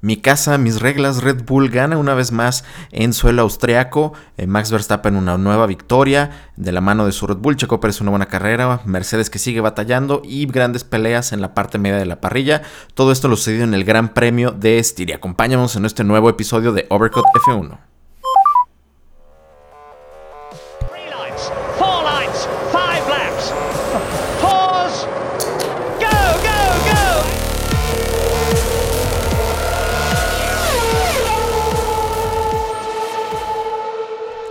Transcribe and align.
Mi 0.00 0.16
casa, 0.16 0.58
mis 0.58 0.80
reglas, 0.80 1.22
Red 1.24 1.44
Bull 1.44 1.70
gana 1.70 1.98
una 1.98 2.14
vez 2.14 2.30
más 2.30 2.64
en 2.92 3.12
suelo 3.12 3.42
austriaco. 3.42 4.12
Eh, 4.36 4.46
Max 4.46 4.70
Verstappen 4.70 5.16
una 5.16 5.36
nueva 5.38 5.66
victoria 5.66 6.50
de 6.56 6.70
la 6.70 6.80
mano 6.80 7.04
de 7.04 7.10
su 7.10 7.26
Red 7.26 7.38
Bull. 7.38 7.56
Checo 7.56 7.80
Pérez 7.80 8.00
una 8.00 8.10
buena 8.10 8.26
carrera. 8.26 8.80
Mercedes 8.84 9.28
que 9.28 9.40
sigue 9.40 9.60
batallando 9.60 10.22
y 10.24 10.46
grandes 10.46 10.84
peleas 10.84 11.32
en 11.32 11.40
la 11.40 11.52
parte 11.52 11.78
media 11.78 11.98
de 11.98 12.06
la 12.06 12.20
parrilla. 12.20 12.62
Todo 12.94 13.10
esto 13.10 13.26
lo 13.26 13.34
sucedió 13.34 13.64
en 13.64 13.74
el 13.74 13.84
Gran 13.84 14.14
Premio 14.14 14.52
de 14.52 14.78
Estiria. 14.78 15.16
Acompáñanos 15.16 15.74
en 15.74 15.84
este 15.84 16.04
nuevo 16.04 16.30
episodio 16.30 16.72
de 16.72 16.86
Overcut 16.90 17.24
F1. 17.46 17.78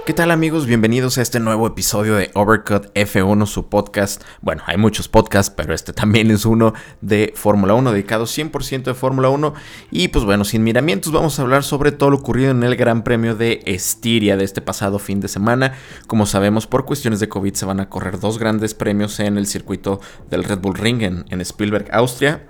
¿Qué 0.08 0.14
tal 0.14 0.32
amigos? 0.32 0.68
Bienvenidos 0.68 1.18
a 1.18 1.22
este 1.22 1.42
nuevo 1.42 1.68
episodio 1.68 2.16
de 2.16 2.32
Overcut 2.34 2.94
F1, 2.94 3.46
su 3.46 3.68
podcast. 3.68 4.24
Bueno, 4.40 4.64
hay 4.66 4.78
muchos 4.78 5.10
podcasts, 5.10 5.54
pero 5.54 5.74
este 5.74 5.92
también 5.92 6.32
es 6.32 6.46
uno 6.46 6.74
de 7.02 7.34
Fórmula 7.36 7.74
1, 7.74 7.92
dedicado 7.92 8.24
100% 8.24 8.84
de 8.84 8.94
Fórmula 8.94 9.28
1. 9.28 9.54
Y 9.92 10.08
pues 10.08 10.24
bueno, 10.24 10.46
sin 10.46 10.64
miramientos, 10.64 11.12
vamos 11.12 11.38
a 11.38 11.42
hablar 11.42 11.66
sobre 11.66 11.92
todo 11.92 12.12
lo 12.12 12.20
ocurrido 12.20 12.52
en 12.52 12.64
el 12.64 12.78
Gran 12.78 13.04
Premio 13.04 13.36
de 13.36 13.62
Estiria 13.66 14.38
de 14.38 14.46
este 14.46 14.62
pasado 14.62 14.98
fin 14.98 15.20
de 15.20 15.28
semana. 15.28 15.74
Como 16.08 16.26
sabemos, 16.26 16.68
por 16.68 16.86
cuestiones 16.86 17.20
de 17.20 17.28
COVID 17.28 17.56
se 17.56 17.66
van 17.66 17.82
a 17.82 17.90
correr 17.90 18.18
dos 18.18 18.40
grandes 18.40 18.74
premios 18.74 19.20
en 19.20 19.38
el 19.38 19.46
circuito 19.46 20.00
del 20.30 20.46
Red 20.46 20.60
Bull 20.60 20.76
Ring 20.76 21.02
en, 21.02 21.26
en 21.28 21.42
Spielberg, 21.42 21.90
Austria. 21.92 22.48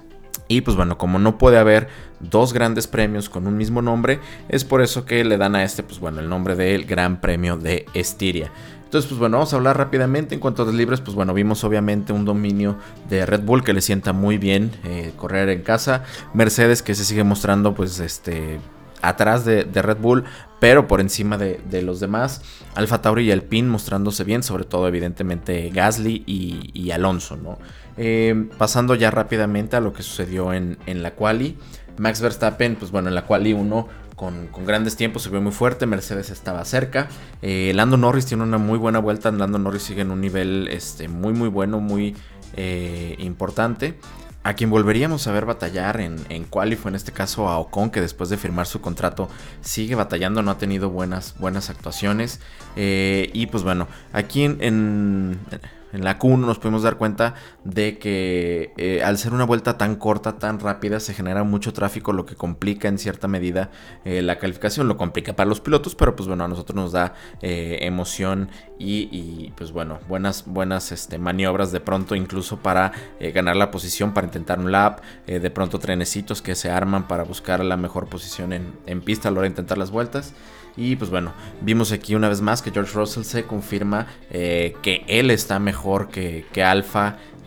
Y 0.47 0.61
pues 0.61 0.77
bueno, 0.77 0.97
como 0.97 1.19
no 1.19 1.37
puede 1.37 1.57
haber 1.57 1.87
dos 2.19 2.53
grandes 2.53 2.87
premios 2.87 3.29
con 3.29 3.47
un 3.47 3.57
mismo 3.57 3.81
nombre, 3.81 4.19
es 4.49 4.63
por 4.63 4.81
eso 4.81 5.05
que 5.05 5.23
le 5.23 5.37
dan 5.37 5.55
a 5.55 5.63
este, 5.63 5.83
pues 5.83 5.99
bueno, 5.99 6.19
el 6.19 6.29
nombre 6.29 6.55
del 6.55 6.85
Gran 6.85 7.21
Premio 7.21 7.57
de 7.57 7.85
Estiria. 7.93 8.51
Entonces, 8.87 9.09
pues 9.09 9.19
bueno, 9.19 9.37
vamos 9.37 9.51
a 9.51 9.57
hablar 9.57 9.77
rápidamente. 9.77 10.33
En 10.33 10.39
cuanto 10.39 10.61
a 10.61 10.65
los 10.65 10.73
libres, 10.73 11.01
pues 11.01 11.13
bueno, 11.13 11.33
vimos 11.33 11.65
obviamente 11.65 12.13
un 12.13 12.23
dominio 12.23 12.77
de 13.09 13.25
Red 13.25 13.41
Bull 13.41 13.61
que 13.61 13.73
le 13.73 13.81
sienta 13.81 14.13
muy 14.13 14.37
bien 14.37 14.71
eh, 14.85 15.11
correr 15.17 15.49
en 15.49 15.61
casa. 15.61 16.03
Mercedes 16.33 16.81
que 16.81 16.95
se 16.95 17.03
sigue 17.03 17.25
mostrando, 17.25 17.75
pues 17.75 17.99
este, 17.99 18.59
atrás 19.01 19.45
de, 19.45 19.63
Red 19.73 19.97
Bull, 19.97 20.23
pero 20.59 20.87
por 20.87 21.01
encima 21.01 21.37
de, 21.37 21.81
los 21.81 21.99
demás. 21.99 22.41
Alfa 22.75 23.01
Tauri 23.01 23.25
y 23.25 23.31
Alpine 23.31 23.67
mostrándose 23.67 24.23
bien, 24.23 24.41
sobre 24.41 24.63
todo 24.63 24.87
evidentemente 24.87 25.69
Gasly 25.69 26.23
y, 26.25 26.91
Alonso, 26.91 27.35
¿no? 27.35 27.59
Eh, 27.97 28.49
pasando 28.57 28.93
ya 28.95 29.09
rápidamente 29.09 29.75
a 29.75 29.81
lo 29.81 29.93
que 29.93 30.03
sucedió 30.03 30.53
en, 30.53 30.77
la 30.85 31.11
quali. 31.11 31.57
Max 31.97 32.21
Verstappen, 32.21 32.75
pues 32.75 32.91
bueno, 32.91 33.09
en 33.09 33.15
la 33.15 33.25
quali 33.25 33.53
1 33.53 33.87
con, 34.15 34.49
grandes 34.65 34.95
tiempos 34.95 35.23
se 35.23 35.29
vio 35.29 35.41
muy 35.41 35.51
fuerte, 35.51 35.85
Mercedes 35.85 36.29
estaba 36.29 36.63
cerca. 36.65 37.07
Eh, 37.41 37.71
Lando 37.75 37.97
Norris 37.97 38.25
tiene 38.25 38.43
una 38.43 38.57
muy 38.57 38.77
buena 38.77 38.99
vuelta, 38.99 39.31
Lando 39.31 39.57
Norris 39.57 39.83
sigue 39.83 40.01
en 40.01 40.11
un 40.11 40.21
nivel 40.21 40.67
este, 40.69 41.07
muy 41.07 41.33
muy 41.33 41.49
bueno, 41.49 41.79
muy 41.79 42.15
eh, 42.55 43.15
importante. 43.19 43.97
A 44.43 44.53
quien 44.53 44.69
volveríamos 44.69 45.27
a 45.27 45.33
ver 45.33 45.45
batallar 45.45 45.99
en, 45.99 46.15
en 46.29 46.45
quali 46.45 46.77
fue 46.77 46.89
en 46.89 46.95
este 46.95 47.11
caso 47.11 47.49
a 47.49 47.59
Ocon, 47.59 47.89
que 47.89 47.99
después 47.99 48.29
de 48.29 48.37
firmar 48.37 48.65
su 48.65 48.79
contrato 48.79 49.27
sigue 49.61 49.95
batallando, 49.95 50.41
no 50.41 50.51
ha 50.51 50.57
tenido 50.57 50.89
buenas, 50.89 51.35
buenas 51.37 51.69
actuaciones. 51.69 52.39
Eh, 52.77 53.29
y 53.33 53.47
pues 53.47 53.63
bueno, 53.63 53.87
aquí 54.13 54.43
en 54.43 54.57
en 54.61 55.39
la 56.03 56.19
Q1 56.19 56.39
nos 56.39 56.59
podemos 56.59 56.83
dar 56.83 56.97
cuenta 56.97 57.35
de 57.63 57.97
que 57.97 58.73
eh, 58.77 59.03
al 59.03 59.17
ser 59.17 59.33
una 59.33 59.45
vuelta 59.45 59.77
tan 59.77 59.95
corta, 59.95 60.39
tan 60.39 60.59
rápida, 60.59 60.99
se 60.99 61.13
genera 61.13 61.43
mucho 61.43 61.73
tráfico, 61.73 62.13
lo 62.13 62.25
que 62.25 62.35
complica 62.35 62.87
en 62.87 62.97
cierta 62.97 63.27
medida 63.27 63.71
eh, 64.05 64.21
la 64.21 64.39
calificación, 64.39 64.87
lo 64.87 64.97
complica 64.97 65.35
para 65.35 65.49
los 65.49 65.61
pilotos, 65.61 65.95
pero 65.95 66.15
pues 66.15 66.27
bueno, 66.27 66.43
a 66.43 66.47
nosotros 66.47 66.75
nos 66.75 66.91
da 66.91 67.13
eh, 67.41 67.79
emoción 67.81 68.49
y, 68.79 69.51
pues 69.57 69.71
bueno, 69.71 69.99
buenas, 70.07 70.43
buenas 70.45 70.91
este, 70.91 71.17
maniobras 71.17 71.71
de 71.71 71.79
pronto 71.79 72.13
incluso 72.13 72.57
para 72.57 72.91
ganar 73.19 73.55
la 73.55 73.71
posición, 73.71 74.13
para 74.13 74.27
intentar 74.27 74.59
un 74.59 74.71
lap, 74.71 75.01
de 75.25 75.49
pronto 75.49 75.79
trenecitos 75.79 76.43
que 76.43 76.53
se 76.53 76.69
arman 76.69 77.07
para 77.07 77.23
buscar 77.23 77.63
la 77.65 77.75
mejor 77.75 78.07
posición 78.07 78.53
en, 78.53 78.73
en 78.85 79.01
pista 79.01 79.29
a 79.29 79.31
la 79.31 79.39
hora 79.39 79.47
de 79.47 79.53
intentar 79.53 79.79
las 79.79 79.89
vueltas. 79.89 80.35
Y 80.77 80.95
pues 80.95 81.09
bueno, 81.09 81.33
vimos 81.61 81.91
aquí 81.91 82.15
una 82.15 82.29
vez 82.29 82.39
más 82.39 82.61
que 82.61 82.71
George 82.71 82.93
Russell 82.93 83.23
se 83.23 83.43
confirma 83.43 84.07
eh, 84.29 84.75
que 84.83 85.03
él 85.07 85.31
está 85.31 85.59
mejor 85.59 86.09
que, 86.09 86.45
que 86.53 86.63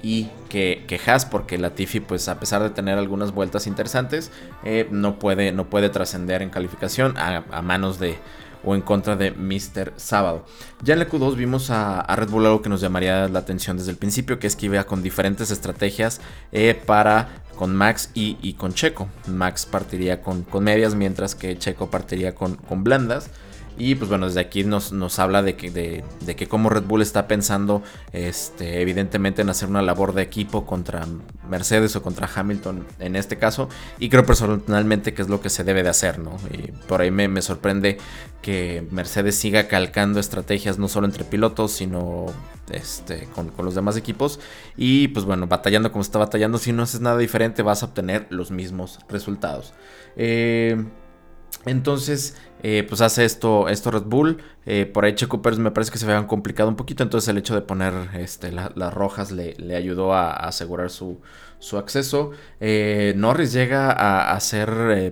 y 0.03 0.31
que, 0.49 0.85
que 0.87 1.01
Haas, 1.07 1.27
porque 1.27 1.59
Latifi, 1.59 2.01
pues 2.01 2.29
a 2.29 2.41
pesar 2.41 2.63
de 2.63 2.71
tener 2.71 2.99
algunas 2.99 3.33
vueltas 3.33 3.67
interesantes, 3.67 4.33
eh, 4.65 4.89
no 4.91 5.19
puede, 5.19 5.53
no 5.53 5.67
puede 5.67 5.91
trascender 5.91 6.43
en 6.43 6.51
calificación 6.51 7.17
a, 7.19 7.63
manos 7.63 7.99
de 7.99 8.17
o 8.65 8.75
en 8.75 8.83
contra 8.83 9.17
de 9.17 9.31
Mr. 9.31 9.93
Sábado. 9.97 10.45
Ya 10.83 10.95
en 10.95 11.01
la 11.01 11.09
Q2 11.09 11.37
vimos 11.37 11.71
a, 11.71 12.03
Red 12.17 12.29
Bull 12.29 12.47
algo 12.47 12.63
que 12.63 12.69
nos 12.69 12.81
llamaría 12.81 13.29
la 13.29 13.41
atención 13.41 13.77
desde 13.77 13.91
el 13.91 13.97
principio, 13.97 14.39
que 14.39 14.47
es 14.47 14.57
que 14.57 14.67
iba 14.67 14.85
con 14.85 15.03
diferentes 15.03 15.51
estrategias 15.51 16.21
eh, 16.53 16.81
para 16.87 17.43
con 17.57 17.77
Max 17.77 18.11
y, 18.15 18.55
con 18.55 18.73
Checo. 18.73 19.09
Max 19.27 19.67
partiría 19.67 20.23
con, 20.23 20.47
medias, 20.61 20.95
mientras 20.95 21.35
que 21.35 21.59
Checo 21.59 21.91
partiría 21.91 22.35
con 22.35 22.85
blandas. 22.85 23.31
Y 23.79 23.95
pues 23.95 24.09
bueno, 24.09 24.27
desde 24.27 24.41
aquí 24.41 24.65
nos, 24.65 24.93
nos 24.93 25.19
habla 25.19 25.43
de 25.43 25.57
que, 25.57 25.71
de, 25.71 26.37
que 26.37 26.47
como 26.47 26.69
Red 26.69 26.85
Bull 26.85 27.03
está 27.03 27.27
pensando 27.27 27.83
este, 28.13 28.83
evidentemente 28.83 29.43
en 29.43 29.49
hacer 29.49 29.69
una 29.69 29.83
labor 29.83 30.13
de 30.13 30.23
equipo 30.23 30.67
contra 30.67 31.07
Mercedes 31.49 31.97
o 31.97 32.03
contra 32.03 32.29
Hamilton 32.35 32.87
en 32.99 33.17
este 33.17 33.39
caso. 33.39 33.69
Y 33.99 34.09
creo 34.09 34.27
personalmente 34.27 35.15
que 35.15 35.23
es 35.23 35.29
lo 35.29 35.41
que 35.41 35.49
se 35.51 35.65
debe 35.65 35.83
de 35.83 35.89
hacer, 35.89 36.19
¿no? 36.19 36.37
Y 36.53 36.73
por 36.87 37.01
ahí 37.01 37.11
me, 37.11 37.41
sorprende 37.41 37.99
que 38.43 38.87
Mercedes 38.91 39.37
siga 39.37 39.67
calcando 39.67 40.21
estrategias 40.21 40.79
no 40.79 40.89
solo 40.89 41.07
entre 41.07 41.25
pilotos, 41.25 41.73
sino 41.73 42.27
este, 42.71 43.29
con, 43.35 43.49
con, 43.49 43.65
los 43.65 43.75
demás 43.75 43.97
equipos. 43.97 44.41
Y 44.77 45.09
pues 45.09 45.25
bueno, 45.25 45.47
batallando 45.47 45.91
como 45.91 46.03
está 46.03 46.19
batallando, 46.19 46.59
si 46.59 46.73
no 46.73 46.83
haces 46.83 47.01
nada 47.01 47.17
diferente 47.17 47.63
vas 47.63 47.83
a 47.83 47.87
obtener 47.87 48.27
los 48.31 48.51
mismos 48.51 48.99
resultados. 49.09 49.73
Eh, 50.17 50.85
entonces, 51.67 52.37
eh, 52.63 52.85
pues 52.89 53.01
hace 53.01 53.25
esto, 53.25 53.69
esto 53.69 53.91
Red 53.91 54.05
Bull. 54.05 54.39
Eh, 54.67 54.87
por 54.87 55.05
ahí 55.05 55.15
Checo 55.15 55.43
Pérez 55.43 55.59
me 55.59 55.71
parece 55.71 55.91
que 55.93 55.99
se 55.99 56.05
habían 56.05 56.27
complicado 56.27 56.69
un 56.69 56.77
poquito. 56.77 57.03
Entonces 57.03 57.29
el 57.29 57.39
hecho 57.39 57.55
de 57.55 57.63
poner 57.63 57.93
este, 58.15 58.53
las 58.53 58.95
rojas 58.95 59.33
le, 59.33 59.77
ayudó 59.77 60.15
a, 60.15 60.33
asegurar 60.33 60.91
su, 60.91 61.21
su 61.61 61.79
acceso. 61.79 62.33
Eh, 62.59 63.13
Norris 63.17 63.53
llega 63.53 64.33
a, 64.33 64.41
ser 64.41 64.71
eh, 64.91 65.11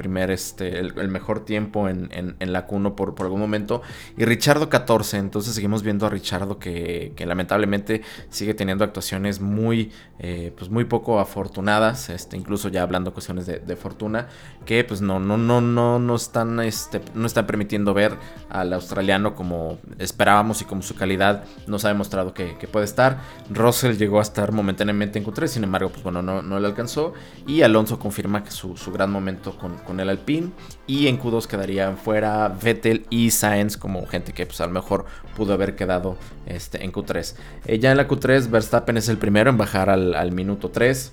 primer, 0.00 0.30
este, 0.30 0.78
el, 0.78 1.08
mejor 1.08 1.44
tiempo 1.44 1.86
en, 1.86 2.08
en, 2.10 2.52
la 2.52 2.66
Q1 2.66 2.94
por, 2.94 3.14
por, 3.14 3.26
algún 3.26 3.38
momento. 3.38 3.82
Y 4.16 4.24
Richardo 4.24 4.70
14. 4.70 5.18
Entonces 5.18 5.54
seguimos 5.54 5.82
viendo 5.82 6.06
a 6.06 6.08
Richardo 6.08 6.58
que, 6.58 7.12
lamentablemente 7.18 8.00
sigue 8.30 8.54
teniendo 8.54 8.82
actuaciones 8.82 9.40
muy, 9.40 9.92
eh, 10.18 10.54
pues 10.56 10.70
muy 10.70 10.84
poco 10.84 11.20
afortunadas. 11.20 12.08
Este, 12.08 12.38
incluso 12.38 12.70
ya 12.70 12.80
hablando 12.80 13.12
cuestiones 13.12 13.44
de, 13.44 13.76
fortuna. 13.76 14.28
Que 14.64 14.84
pues 14.84 15.02
no, 15.02 15.20
no, 15.20 15.36
no, 15.36 15.60
no, 15.60 15.98
no 15.98 16.14
están, 16.14 16.60
este, 16.60 17.02
no 17.14 17.26
están 17.26 17.46
permitiendo 17.46 17.92
ver 17.92 18.16
al 18.48 18.72
australiano 18.72 19.34
como 19.34 19.78
esperábamos 19.98 20.62
y 20.62 20.64
como 20.64 20.80
su 20.80 20.94
calidad 20.94 21.44
nos 21.66 21.84
ha 21.84 21.88
demostrado 21.88 22.32
que, 22.32 22.56
que 22.56 22.66
puede 22.66 22.86
estar. 22.86 23.20
Russell 23.50 23.98
llegó 23.98 24.18
a 24.18 24.22
estar 24.22 24.52
momentáneamente 24.52 25.18
en 25.18 25.26
Q3 25.26 25.46
sin 25.46 25.64
embargo, 25.64 25.90
pues 25.90 26.02
bueno, 26.02 26.22
no, 26.22 26.40
no 26.40 26.58
le 26.58 26.66
alcanzó. 26.66 27.12
Y 27.46 27.62
Alonso 27.62 27.98
confirma 27.98 28.44
que 28.44 28.50
su, 28.50 28.74
gran 28.92 29.10
momento 29.10 29.56
con, 29.58 29.89
el 29.98 30.08
Alpine. 30.08 30.50
Y 30.86 31.08
en 31.08 31.18
Q2 31.18 31.46
quedarían 31.46 31.96
fuera 31.96 32.48
Vettel 32.48 33.06
y 33.10 33.30
Sainz 33.30 33.76
como 33.76 34.06
gente 34.06 34.32
que 34.32 34.46
pues 34.46 34.60
a 34.60 34.66
lo 34.66 34.72
mejor 34.72 35.06
pudo 35.36 35.54
haber 35.54 35.74
quedado 35.74 36.16
este, 36.46 36.84
en 36.84 36.92
Q3. 36.92 37.34
Eh, 37.66 37.78
ya 37.78 37.90
en 37.90 37.96
la 37.96 38.06
Q3 38.06 38.50
Verstappen 38.50 38.96
es 38.96 39.08
el 39.08 39.18
primero 39.18 39.50
en 39.50 39.58
bajar 39.58 39.90
al, 39.90 40.32
minuto 40.32 40.70
3. 40.70 41.12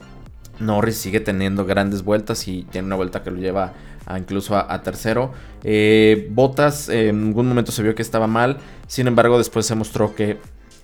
Norris 0.59 0.97
sigue 0.97 1.19
teniendo 1.19 1.65
grandes 1.65 2.03
vueltas 2.03 2.47
y 2.47 2.63
tiene 2.63 2.87
una 2.87 2.95
vuelta 2.95 3.23
que 3.23 3.31
lo 3.31 3.37
lleva 3.37 3.73
incluso 4.15 4.55
a, 4.55 4.81
tercero. 4.83 5.31
Eh, 5.63 6.27
Botas 6.31 6.89
en 6.89 7.27
algún 7.27 7.47
momento 7.47 7.71
se 7.71 7.83
vio 7.83 7.95
que 7.95 8.01
estaba 8.01 8.27
mal, 8.27 8.57
sin 8.87 9.07
embargo 9.07 9.37
después 9.37 9.65
se 9.65 9.75
mostró 9.75 10.15
que 10.15 10.37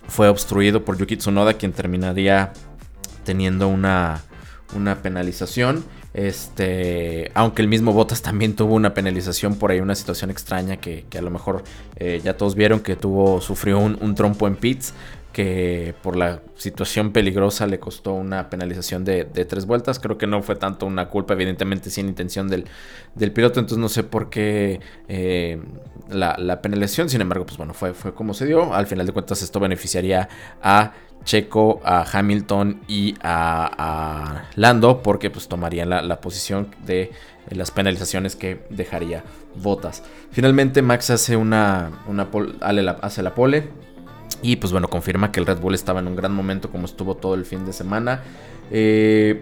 fue 0.08 0.28
obstruido 0.28 0.84
por 0.84 0.98
Yuki 0.98 1.18
Tsunoda 1.18 1.54
quien 1.54 1.72
terminaría 1.72 2.54
teniendo 3.24 3.68
una, 3.68 4.22
una 4.76 5.02
penalización. 5.02 5.84
Este, 6.14 7.32
aunque 7.34 7.64
el 7.64 7.68
mismo 7.68 7.92
Bottas 7.92 8.22
también 8.22 8.56
tuvo 8.56 8.76
una 8.76 8.94
penalización 8.94 9.56
por 9.56 9.72
ahí, 9.72 9.80
una 9.80 9.96
situación 9.96 10.30
extraña 10.30 10.78
que, 10.78 11.06
a 11.18 11.22
lo 11.22 11.32
mejor 11.32 11.64
eh, 11.96 12.22
ya 12.24 12.38
todos 12.38 12.56
vieron 12.56 12.82
que 12.82 12.96
tuvo, 12.96 13.42
sufrió 13.42 13.80
un, 13.80 14.16
trompo 14.16 14.48
en 14.48 14.56
pits, 14.56 14.94
que 15.32 15.96
por 16.04 16.16
la 16.16 16.42
situación 16.56 17.12
peligrosa 17.12 17.66
le 17.66 17.80
costó 17.80 18.14
una 18.14 18.52
penalización 18.52 19.04
de, 19.04 19.26
tres 19.26 19.66
vueltas. 19.66 20.00
Creo 20.00 20.20
que 20.20 20.28
no 20.28 20.44
fue 20.44 20.56
tanto 20.56 20.86
una 20.86 21.10
culpa, 21.10 21.34
evidentemente 21.34 21.90
sin 21.90 22.08
intención 22.08 22.48
del, 22.48 22.66
piloto, 23.32 23.60
entonces 23.60 23.80
no 23.80 23.90
sé 23.90 24.04
por 24.04 24.30
qué 24.30 24.80
eh, 25.08 25.60
la, 26.10 26.62
penalización, 26.62 27.10
sin 27.10 27.22
embargo, 27.22 27.48
pues 27.48 27.58
bueno, 27.58 27.74
fue, 27.74 27.96
fue 27.96 28.14
como 28.14 28.36
se 28.36 28.46
dio. 28.46 28.76
Al 28.76 28.86
final 28.86 29.08
de 29.08 29.14
cuentas 29.14 29.42
esto 29.42 29.60
beneficiaría 29.60 30.30
a 30.62 30.94
Checo, 31.24 31.82
a 31.84 32.06
Hamilton 32.12 32.82
y 32.88 33.16
a, 33.22 34.46
Lando, 34.56 35.02
porque 35.02 35.30
pues 35.30 35.48
tomarían 35.48 35.90
la, 35.90 36.22
posición 36.22 36.70
de 36.86 37.12
las 37.50 37.72
penalizaciones 37.72 38.36
que 38.36 38.66
dejaría 38.70 39.24
Botas. 39.56 40.04
Finalmente 40.32 40.82
Max 40.82 41.10
hace 41.10 41.36
una, 41.38 41.92
una 42.08 42.28
hace 43.02 43.22
la 43.22 43.36
pole 43.36 43.70
y 44.42 44.58
pues 44.58 44.72
bueno, 44.72 44.90
confirma 44.90 45.32
que 45.32 45.40
el 45.40 45.46
Red 45.46 45.60
Bull 45.60 45.74
estaba 45.74 46.00
en 46.00 46.08
un 46.08 46.16
gran 46.16 46.34
momento 46.34 46.70
como 46.70 46.86
estuvo 46.86 47.16
todo 47.16 47.36
el 47.36 47.46
fin 47.46 47.66
de 47.66 47.74
semana. 47.74 48.22
Eh, 48.72 49.42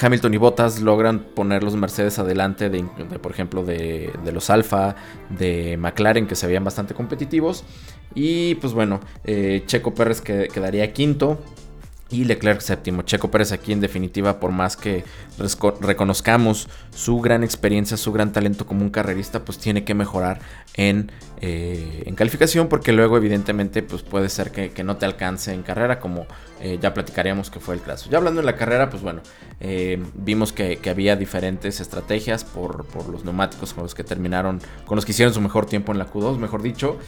Hamilton 0.00 0.34
y 0.34 0.36
Bottas 0.36 0.80
logran 0.80 1.20
poner 1.20 1.62
los 1.62 1.76
Mercedes 1.76 2.18
adelante 2.18 2.70
de, 2.70 2.84
por 3.20 3.32
ejemplo, 3.32 3.64
de, 3.64 4.12
los 4.32 4.50
Alfa, 4.50 4.96
de 5.30 5.76
McLaren, 5.76 6.26
que 6.26 6.34
se 6.34 6.46
veían 6.46 6.64
bastante 6.64 6.94
competitivos. 6.94 7.64
Y 8.14 8.56
pues 8.56 8.72
bueno, 8.72 9.00
eh, 9.24 9.62
Checo 9.66 9.94
Pérez 9.94 10.20
quedaría 10.20 10.92
quinto 10.92 11.38
y 12.12 12.24
Leclerc 12.24 12.60
séptimo. 12.60 13.02
Checo 13.02 13.30
Pérez 13.30 13.52
aquí 13.52 13.72
en 13.72 13.80
definitiva, 13.80 14.38
por 14.38 14.52
más 14.52 14.76
que 14.76 15.04
reconozcamos 15.80 16.68
su 16.94 17.20
gran 17.20 17.42
experiencia, 17.42 17.96
su 17.96 18.12
gran 18.12 18.32
talento 18.32 18.66
como 18.66 18.82
un 18.82 18.90
carrerista, 18.90 19.44
pues 19.44 19.58
tiene 19.58 19.84
que 19.84 19.94
mejorar 19.94 20.40
en, 20.74 21.10
eh, 21.40 22.04
en 22.06 22.14
calificación 22.14 22.68
porque 22.68 22.92
luego 22.92 23.16
evidentemente 23.16 23.82
pues 23.82 24.02
puede 24.02 24.28
ser 24.28 24.52
que, 24.52 24.82
no 24.84 24.96
te 24.96 25.06
alcance 25.06 25.54
en 25.54 25.62
carrera 25.62 26.00
como 26.00 26.26
eh, 26.60 26.78
ya 26.80 26.92
platicaríamos 26.92 27.50
que 27.50 27.60
fue 27.60 27.74
el 27.74 27.80
caso. 27.80 28.10
Ya 28.10 28.18
hablando 28.18 28.40
en 28.40 28.46
la 28.46 28.56
carrera, 28.56 28.90
pues 28.90 29.02
bueno, 29.02 29.22
eh, 29.60 30.02
vimos 30.14 30.52
que, 30.52 30.78
había 30.90 31.16
diferentes 31.16 31.80
estrategias 31.80 32.44
por, 32.44 32.84
por 32.84 33.08
los 33.08 33.24
neumáticos 33.24 33.72
con 33.72 33.84
los 33.84 33.94
que 33.94 34.04
terminaron, 34.04 34.60
con 34.84 34.96
los 34.96 35.06
que 35.06 35.12
hicieron 35.12 35.32
su 35.32 35.40
mejor 35.40 35.64
tiempo 35.64 35.92
en 35.92 35.98
la 35.98 36.12
Q2, 36.12 36.36
mejor 36.36 36.60
dicho. 36.60 36.98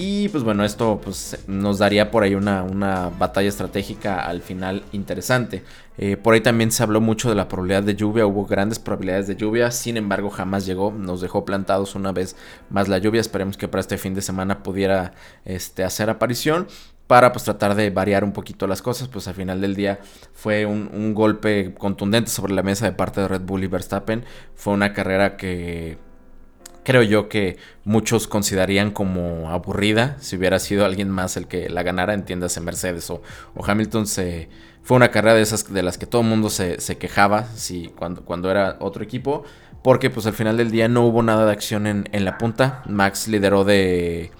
Y 0.00 0.28
pues 0.28 0.44
bueno, 0.44 0.64
esto 0.64 1.00
pues, 1.02 1.42
nos 1.48 1.78
daría 1.78 2.12
por 2.12 2.22
ahí 2.22 2.36
una, 2.36 2.62
una 2.62 3.08
batalla 3.08 3.48
estratégica 3.48 4.24
al 4.24 4.42
final 4.42 4.84
interesante. 4.92 5.64
Eh, 5.96 6.16
por 6.16 6.34
ahí 6.34 6.40
también 6.40 6.70
se 6.70 6.84
habló 6.84 7.00
mucho 7.00 7.28
de 7.28 7.34
la 7.34 7.48
probabilidad 7.48 7.82
de 7.82 7.96
lluvia, 7.96 8.24
hubo 8.24 8.46
grandes 8.46 8.78
probabilidades 8.78 9.26
de 9.26 9.34
lluvia, 9.34 9.72
sin 9.72 9.96
embargo 9.96 10.30
jamás 10.30 10.66
llegó, 10.66 10.92
nos 10.92 11.20
dejó 11.20 11.44
plantados 11.44 11.96
una 11.96 12.12
vez 12.12 12.36
más 12.70 12.86
la 12.86 12.98
lluvia, 12.98 13.20
esperemos 13.20 13.56
que 13.56 13.66
para 13.66 13.80
este 13.80 13.98
fin 13.98 14.14
de 14.14 14.22
semana 14.22 14.62
pudiera 14.62 15.14
este, 15.44 15.82
hacer 15.82 16.10
aparición 16.10 16.68
para 17.08 17.32
pues 17.32 17.42
tratar 17.42 17.74
de 17.74 17.90
variar 17.90 18.22
un 18.22 18.32
poquito 18.32 18.68
las 18.68 18.82
cosas, 18.82 19.08
pues 19.08 19.26
al 19.26 19.34
final 19.34 19.60
del 19.60 19.74
día 19.74 19.98
fue 20.32 20.64
un, 20.64 20.88
un 20.94 21.12
golpe 21.12 21.74
contundente 21.76 22.30
sobre 22.30 22.54
la 22.54 22.62
mesa 22.62 22.84
de 22.84 22.92
parte 22.92 23.20
de 23.20 23.26
Red 23.26 23.40
Bull 23.40 23.64
y 23.64 23.66
Verstappen, 23.66 24.24
fue 24.54 24.74
una 24.74 24.92
carrera 24.92 25.36
que 25.36 25.98
creo 26.88 27.02
yo 27.02 27.28
que 27.28 27.58
muchos 27.84 28.26
considerarían 28.26 28.92
como 28.92 29.50
aburrida 29.50 30.16
si 30.20 30.36
hubiera 30.36 30.58
sido 30.58 30.86
alguien 30.86 31.10
más 31.10 31.36
el 31.36 31.46
que 31.46 31.68
la 31.68 31.82
ganara, 31.82 32.14
entiéndase 32.14 32.62
Mercedes 32.62 33.10
o, 33.10 33.20
Hamilton. 33.62 34.06
Se, 34.06 34.48
fue 34.82 34.96
una 34.96 35.10
carrera 35.10 35.34
de 35.34 35.42
esas 35.42 35.70
de 35.70 35.82
las 35.82 35.98
que 35.98 36.06
todo 36.06 36.22
el 36.22 36.28
mundo 36.28 36.48
se, 36.48 36.78
quejaba 36.96 37.44
si, 37.54 37.88
cuando, 37.88 38.24
cuando 38.24 38.50
era 38.50 38.78
otro 38.80 39.04
equipo, 39.04 39.44
porque 39.82 40.08
pues 40.08 40.24
al 40.24 40.32
final 40.32 40.56
del 40.56 40.70
día 40.70 40.88
no 40.88 41.04
hubo 41.04 41.22
nada 41.22 41.44
de 41.44 41.52
acción 41.52 41.86
en, 41.86 42.08
en 42.12 42.24
la 42.24 42.38
punta. 42.38 42.82
Max 42.86 43.28
lideró 43.28 43.64
de, 43.64 44.30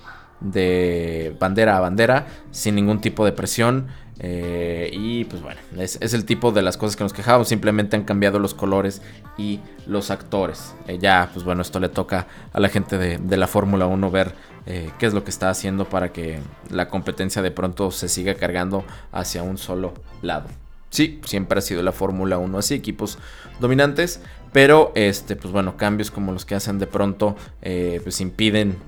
de 0.41 1.37
bandera 1.39 1.77
a 1.77 1.81
bandera 1.81 2.29
sin 2.50 2.77
ningún 2.77 3.03
tipo 3.03 3.27
de 3.27 3.33
presión. 3.33 3.89
Eh, 4.20 4.91
y 4.93 5.25
pues 5.25 5.43
bueno, 5.43 5.61
es, 5.76 5.97
el 6.00 6.25
tipo 6.25 6.50
de 6.50 6.62
las 6.62 6.76
cosas 6.76 6.97
que 6.97 7.05
nos 7.05 7.12
quejábamos. 7.12 7.49
Simplemente 7.49 7.97
han 7.97 8.05
cambiado 8.05 8.38
los 8.38 8.55
colores 8.55 9.03
y 9.37 9.61
los 9.87 10.11
actores. 10.11 10.75
Eh, 10.87 10.99
ya, 11.00 11.31
pues 11.32 11.44
bueno, 11.44 11.62
esto 11.62 11.81
le 11.81 11.88
toca 11.88 12.26
a 12.53 12.61
la 12.61 12.69
gente 12.69 12.99
de, 12.99 13.37
la 13.37 13.47
Fórmula 13.47 13.87
1 13.87 14.11
ver 14.11 14.35
eh, 14.67 14.91
qué 14.99 15.06
es 15.06 15.15
lo 15.15 15.25
que 15.25 15.31
está 15.31 15.50
haciendo 15.50 15.88
para 15.88 16.12
que 16.12 16.41
la 16.70 16.88
competencia 16.88 17.43
de 17.43 17.50
pronto 17.50 17.91
se 17.91 18.09
siga 18.09 18.35
cargando 18.35 18.85
hacia 19.12 19.43
un 19.43 19.59
solo 19.59 19.94
lado. 20.23 20.49
Sí, 20.91 21.21
siempre 21.25 21.59
ha 21.59 21.62
sido 21.62 21.82
la 21.82 21.93
Fórmula 21.93 22.38
1 22.38 22.59
así, 22.59 22.75
equipos 22.75 23.19
dominantes, 23.61 24.23
pero 24.53 24.91
este, 24.94 25.37
pues 25.37 25.53
bueno, 25.53 25.76
cambios 25.76 26.11
como 26.11 26.32
los 26.32 26.47
que 26.47 26.55
hacen 26.55 26.79
de 26.79 26.87
pronto, 26.87 27.37
pues 27.61 28.23
impiden 28.23 28.79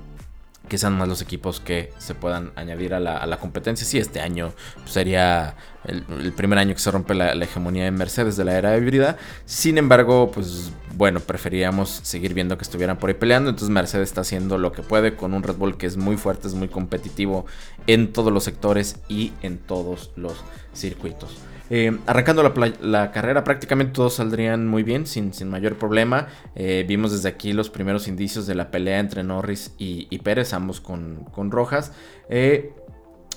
que 0.71 0.77
sean 0.77 0.97
más 0.97 1.09
los 1.09 1.21
equipos 1.21 1.59
que 1.59 1.91
se 1.97 2.15
puedan 2.15 2.53
añadir 2.55 2.93
a 2.93 3.01
la, 3.01 3.37
competencia. 3.41 3.85
Sí, 3.85 3.97
este 3.97 4.21
año 4.21 4.53
sería 4.85 5.57
el, 5.83 6.31
primer 6.31 6.59
año 6.59 6.73
que 6.73 6.79
se 6.79 6.89
rompe 6.89 7.13
la, 7.13 7.33
hegemonía 7.33 7.83
de 7.83 7.91
Mercedes 7.91 8.37
de 8.37 8.45
la 8.45 8.57
era 8.57 8.77
híbrida. 8.77 9.17
Sin 9.43 9.77
embargo, 9.77 10.31
pues 10.31 10.71
bueno, 10.95 11.19
preferíamos 11.19 11.89
seguir 12.03 12.33
viendo 12.33 12.57
que 12.57 12.63
estuvieran 12.63 12.95
por 12.97 13.09
ahí 13.09 13.15
peleando. 13.15 13.49
Entonces 13.49 13.69
Mercedes 13.69 14.07
está 14.07 14.21
haciendo 14.21 14.57
lo 14.57 14.71
que 14.71 14.81
puede 14.81 15.17
con 15.17 15.33
un 15.33 15.43
Red 15.43 15.55
Bull 15.55 15.75
que 15.75 15.87
es 15.87 15.97
muy 15.97 16.15
fuerte, 16.15 16.47
es 16.47 16.53
muy 16.53 16.69
competitivo 16.69 17.45
en 17.85 18.13
todos 18.13 18.31
los 18.31 18.45
sectores 18.45 18.95
y 19.09 19.33
en 19.41 19.57
todos 19.57 20.11
los 20.15 20.41
circuitos. 20.73 21.35
Eh, 21.73 21.97
arrancando 22.05 22.43
la, 22.81 23.11
carrera 23.11 23.45
prácticamente 23.45 23.93
todos 23.93 24.15
saldrían 24.15 24.67
muy 24.67 24.83
bien, 24.83 25.07
sin, 25.07 25.31
mayor 25.47 25.77
problema. 25.77 26.27
Eh, 26.53 26.83
vimos 26.85 27.13
desde 27.13 27.29
aquí 27.29 27.53
los 27.53 27.69
primeros 27.69 28.09
indicios 28.09 28.45
de 28.45 28.55
la 28.55 28.71
pelea 28.71 28.99
entre 28.99 29.23
Norris 29.23 29.73
y, 29.77 30.17
Pérez, 30.19 30.51
ambos 30.53 30.81
con, 30.81 31.25
rojas. 31.49 31.93
Eh, 32.27 32.73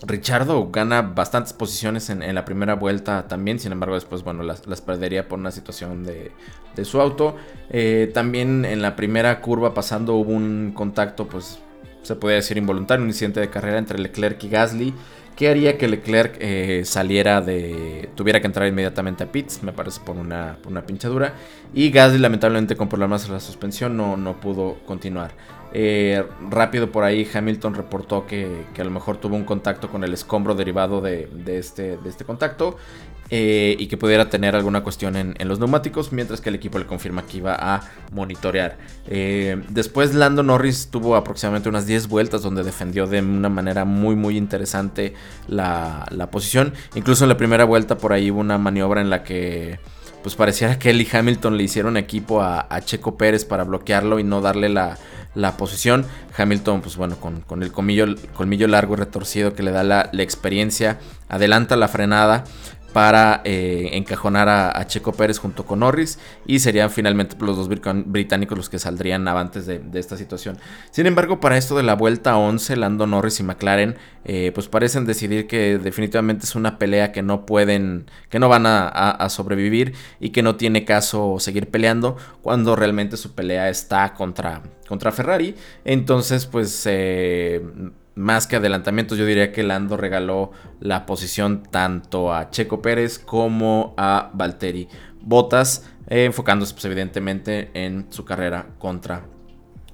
Richardo 0.03 0.69
gana 0.73 1.03
bastantes 1.03 1.53
posiciones 1.53 2.11
en, 2.11 2.35
la 2.35 2.45
primera 2.45 2.75
vuelta 2.75 3.29
también, 3.29 3.61
sin 3.61 3.71
embargo 3.71 3.95
después 3.95 4.25
bueno 4.25 4.43
las, 4.43 4.63
perdería 4.81 5.29
por 5.29 5.39
una 5.39 5.53
situación 5.53 6.03
de, 6.03 6.33
su 6.83 7.01
auto. 7.01 7.37
también 8.13 8.65
en 8.65 8.83
la 8.83 8.97
primera 8.97 9.41
curva 9.41 9.75
pasando 9.75 10.17
hubo 10.17 10.33
un 10.33 10.73
contacto 10.75 11.29
pues 11.29 11.61
se 12.03 12.17
podría 12.17 12.37
decir 12.37 12.59
involuntario, 12.59 13.03
un 13.03 13.11
incidente 13.11 13.41
de 13.41 13.49
carrera 13.49 13.79
entre 13.79 13.99
Leclerc 13.99 14.43
y 14.45 14.49
Gasly. 14.49 14.95
¿Qué 15.37 15.49
haría 15.49 15.77
que 15.77 15.89
Leclerc 15.89 16.37
eh, 16.39 16.83
saliera 16.85 17.41
de. 17.41 18.09
tuviera 18.15 18.41
que 18.41 18.47
entrar 18.47 18.69
inmediatamente 18.69 19.25
a 19.25 19.33
pits, 19.33 19.65
me 19.65 19.73
parece, 19.73 20.01
por 20.01 20.17
una, 20.17 20.59
una 20.69 20.87
pinchadura. 20.87 21.35
Y 21.73 21.91
Gasly, 21.91 22.19
lamentablemente, 22.19 22.77
con 22.77 22.89
problemas 22.89 23.27
en 23.27 23.33
la 23.33 23.41
suspensión, 23.41 23.97
no, 23.97 24.17
no 24.17 24.39
pudo 24.39 24.77
continuar. 24.87 25.33
Eh, 25.73 26.25
rápido 26.51 26.93
por 26.93 27.03
ahí, 27.03 27.29
Hamilton 27.35 27.75
reportó 27.75 28.27
que, 28.29 28.67
que, 28.75 28.83
a 28.83 28.85
lo 28.85 28.93
mejor 28.93 29.17
tuvo 29.17 29.35
un 29.35 29.43
contacto 29.45 29.91
con 29.91 30.05
el 30.05 30.15
escombro 30.15 30.55
derivado 30.55 31.01
de, 31.01 31.27
de, 31.27 31.59
este, 31.59 31.97
de 31.97 32.09
este 32.09 32.25
contacto. 32.25 32.77
Eh, 33.31 33.76
y 33.79 33.87
que 33.87 33.97
pudiera 33.97 34.29
tener 34.29 34.55
alguna 34.55 34.82
cuestión 34.82 35.17
en, 35.17 35.35
los 35.49 35.59
neumáticos, 35.59 36.12
mientras 36.12 36.43
que 36.43 36.50
el 36.50 36.55
equipo 36.56 36.79
le 36.79 36.85
confirma 36.85 37.25
que 37.25 37.38
iba 37.38 37.56
a 37.59 37.81
monitorear. 38.12 38.76
Eh, 39.09 39.62
después 39.71 40.15
Lando 40.15 40.43
Norris 40.43 40.88
tuvo 40.91 41.17
aproximadamente 41.17 41.71
unas 41.71 41.87
10 41.87 42.09
vueltas 42.09 42.43
donde 42.43 42.62
defendió 42.62 43.06
de 43.06 43.21
una 43.21 43.49
manera 43.49 43.85
muy 43.87 44.15
muy 44.15 44.37
interesante 44.37 45.15
la, 45.49 46.06
posición. 46.31 46.75
Incluso 46.94 47.25
en 47.25 47.31
la 47.31 47.37
primera 47.37 47.65
vuelta 47.65 47.97
por 47.97 48.12
ahí 48.12 48.31
hubo 48.31 48.41
una 48.41 48.59
maniobra 48.59 49.00
en 49.00 49.09
la 49.09 49.23
que 49.23 49.79
pues 50.23 50.35
pareciera 50.37 50.79
que 50.79 50.91
él 50.91 51.00
y 51.00 51.09
Hamilton 51.11 51.56
le 51.56 51.65
hicieron 51.65 51.97
equipo 51.97 52.43
a, 52.43 52.67
Checo 52.85 53.17
Pérez 53.17 53.44
para 53.44 53.65
bloquearlo 53.65 54.19
y 54.19 54.25
no 54.25 54.41
darle 54.41 54.69
la, 54.69 54.97
posición. 55.59 56.07
Hamilton, 56.37 56.81
pues 56.81 56.97
bueno, 56.97 57.16
con, 57.16 57.62
el 57.62 57.73
colmillo, 57.73 58.07
colmillo, 58.35 58.66
largo 58.69 58.95
y 58.95 58.99
retorcido 58.99 59.54
que 59.54 59.62
le 59.62 59.71
da 59.71 59.83
la, 59.83 60.09
la 60.12 60.23
experiencia, 60.23 60.99
adelanta 61.28 61.76
la 61.76 61.88
frenada 61.88 62.45
para 62.95 63.41
eh, 63.45 63.91
encajonar 63.95 64.49
a, 64.49 64.87
Checo 64.87 65.13
Pérez 65.13 65.39
junto 65.39 65.67
con 65.67 65.81
Norris 65.81 66.21
y 66.47 66.61
serían 66.61 66.91
finalmente 66.91 67.35
los 67.41 67.57
dos 67.57 67.69
británicos 67.69 68.57
los 68.57 68.71
que 68.71 68.79
saldrían 68.79 69.27
avantes 69.27 69.67
de, 69.67 69.83
esta 69.95 70.17
situación. 70.17 70.59
Sin 70.93 71.07
embargo, 71.07 71.41
para 71.41 71.57
esto 71.57 71.77
de 71.77 71.83
la 71.83 71.97
vuelta 71.97 72.37
11, 72.37 72.77
Lando 72.77 73.09
Norris 73.09 73.41
y 73.41 73.43
McLaren 73.43 73.97
eh, 74.25 74.53
pues 74.55 74.69
parecen 74.69 75.07
decidir 75.07 75.49
que 75.49 75.79
definitivamente 75.79 76.45
es 76.45 76.55
una 76.55 76.79
pelea 76.79 77.11
que 77.11 77.23
no 77.23 77.47
pueden, 77.47 78.09
que 78.29 78.39
no 78.39 78.49
van 78.49 78.65
a, 78.65 79.29
sobrevivir 79.29 79.95
y 80.21 80.31
que 80.31 80.45
no 80.45 80.55
tiene 80.55 80.85
caso 80.85 81.41
seguir 81.41 81.71
peleando 81.71 82.17
cuando 82.43 82.77
realmente 82.77 83.17
su 83.17 83.35
pelea 83.35 83.71
está 83.71 84.15
contra, 84.15 84.63
Ferrari. 85.11 85.57
Entonces, 85.85 86.47
pues... 86.47 86.87
Eh, 86.87 87.61
más 88.14 88.47
que 88.47 88.56
adelantamientos, 88.56 89.18
yo 89.18 89.26
diría 89.26 89.52
que 89.52 89.62
Lando 89.62 89.97
regaló 89.97 90.52
la 90.80 91.06
posición 91.06 91.62
tanto 91.64 92.33
a 92.33 92.50
Checo 92.50 92.80
Pérez 92.80 93.18
como 93.18 93.94
a 93.97 94.30
Valtteri 94.35 94.88
Bottas, 95.21 95.87
eh, 96.09 96.25
enfocándose 96.26 96.75
pues, 96.75 96.85
evidentemente 96.85 97.71
en 97.75 98.06
su 98.11 98.25
carrera 98.25 98.66
contra 98.78 99.25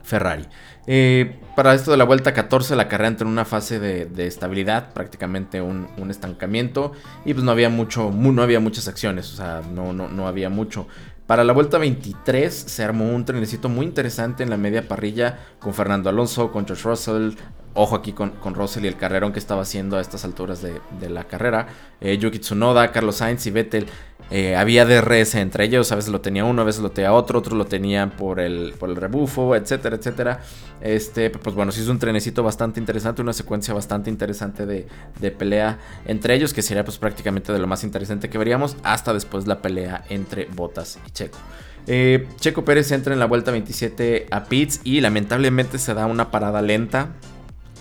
Ferrari. 0.02 0.46
Eh, 0.86 1.38
para 1.54 1.74
esto 1.74 1.92
de 1.92 1.96
la 1.96 2.04
vuelta 2.04 2.34
14, 2.34 2.74
la 2.74 2.88
carrera 2.88 3.08
entró 3.08 3.26
en 3.26 3.32
una 3.32 3.44
fase 3.44 3.78
de, 3.78 4.26
estabilidad, 4.26 4.92
prácticamente 4.92 5.60
un, 5.62 5.88
estancamiento, 6.10 6.92
y 7.24 7.32
pues 7.32 7.44
no 7.44 7.52
había 7.52 7.68
mucho, 7.68 8.10
no 8.10 8.42
había 8.42 8.60
muchas 8.60 8.88
acciones, 8.88 9.32
o 9.32 9.36
sea, 9.36 9.62
no, 9.72 9.92
no, 9.92 10.08
no 10.08 10.26
había 10.26 10.50
mucho. 10.50 10.88
Para 11.26 11.44
la 11.44 11.52
vuelta 11.52 11.78
23 11.78 12.52
se 12.52 12.82
armó 12.82 13.08
un 13.08 13.24
trenecito 13.24 13.68
muy 13.68 13.86
interesante 13.86 14.42
en 14.42 14.50
la 14.50 14.56
media 14.56 14.88
parrilla 14.88 15.38
con 15.60 15.74
Fernando 15.74 16.10
Alonso, 16.10 16.50
con 16.50 16.66
George 16.66 16.82
Russell, 16.88 17.34
Ojo 17.74 17.94
aquí 17.94 18.12
con, 18.12 18.30
con, 18.30 18.54
Russell 18.54 18.84
y 18.84 18.88
el 18.88 18.96
carrerón 18.96 19.32
que 19.32 19.38
estaba 19.38 19.62
haciendo 19.62 19.96
a 19.96 20.00
estas 20.00 20.24
alturas 20.24 20.60
de, 20.60 21.08
la 21.08 21.24
carrera. 21.24 21.68
Eh, 22.00 22.18
Yuki 22.18 22.40
Tsunoda, 22.40 22.90
Carlos 22.90 23.16
Sainz 23.16 23.46
y 23.46 23.52
Vettel. 23.52 23.86
eh, 24.30 24.56
había 24.56 24.84
DRS 24.84 25.36
entre 25.36 25.64
ellos, 25.64 25.92
a 25.92 25.96
veces 25.96 26.10
lo 26.10 26.20
tenía 26.20 26.44
uno, 26.44 26.62
a 26.62 26.64
veces 26.64 26.82
lo 26.82 26.90
tenía 26.90 27.12
otro, 27.12 27.38
otros 27.38 27.56
lo 27.56 27.66
tenían 27.66 28.10
por 28.10 28.40
el, 28.40 28.74
por 28.78 28.90
el 28.90 28.96
rebufo, 28.96 29.54
etcétera, 29.54 29.96
etcétera. 29.96 30.40
Este, 30.80 31.30
pues 31.30 31.54
bueno, 31.54 31.70
sí 31.70 31.80
es 31.80 31.88
un 31.88 31.98
trenecito 31.98 32.42
bastante 32.42 32.80
interesante, 32.80 33.22
una 33.22 33.32
secuencia 33.32 33.72
bastante 33.72 34.10
interesante 34.10 34.66
de, 34.66 35.30
pelea 35.30 35.78
entre 36.06 36.34
ellos, 36.34 36.52
que 36.52 36.62
sería 36.62 36.84
pues 36.84 36.98
prácticamente 36.98 37.52
de 37.52 37.58
lo 37.60 37.68
más 37.68 37.84
interesante 37.84 38.28
que 38.28 38.38
veríamos, 38.38 38.76
hasta 38.82 39.12
después 39.12 39.46
la 39.46 39.62
pelea 39.62 40.04
entre 40.08 40.46
Botas 40.46 40.98
y 41.06 41.10
Checo. 41.10 41.38
Eh, 41.86 42.26
Checo 42.36 42.64
Pérez 42.64 42.90
entra 42.92 43.12
en 43.12 43.20
la 43.20 43.26
vuelta 43.26 43.50
27 43.50 44.26
a 44.30 44.44
Pitts 44.44 44.80
y 44.84 45.00
lamentablemente 45.00 45.78
se 45.78 45.94
da 45.94 46.06
una 46.06 46.30
parada 46.30 46.62
lenta. 46.62 47.10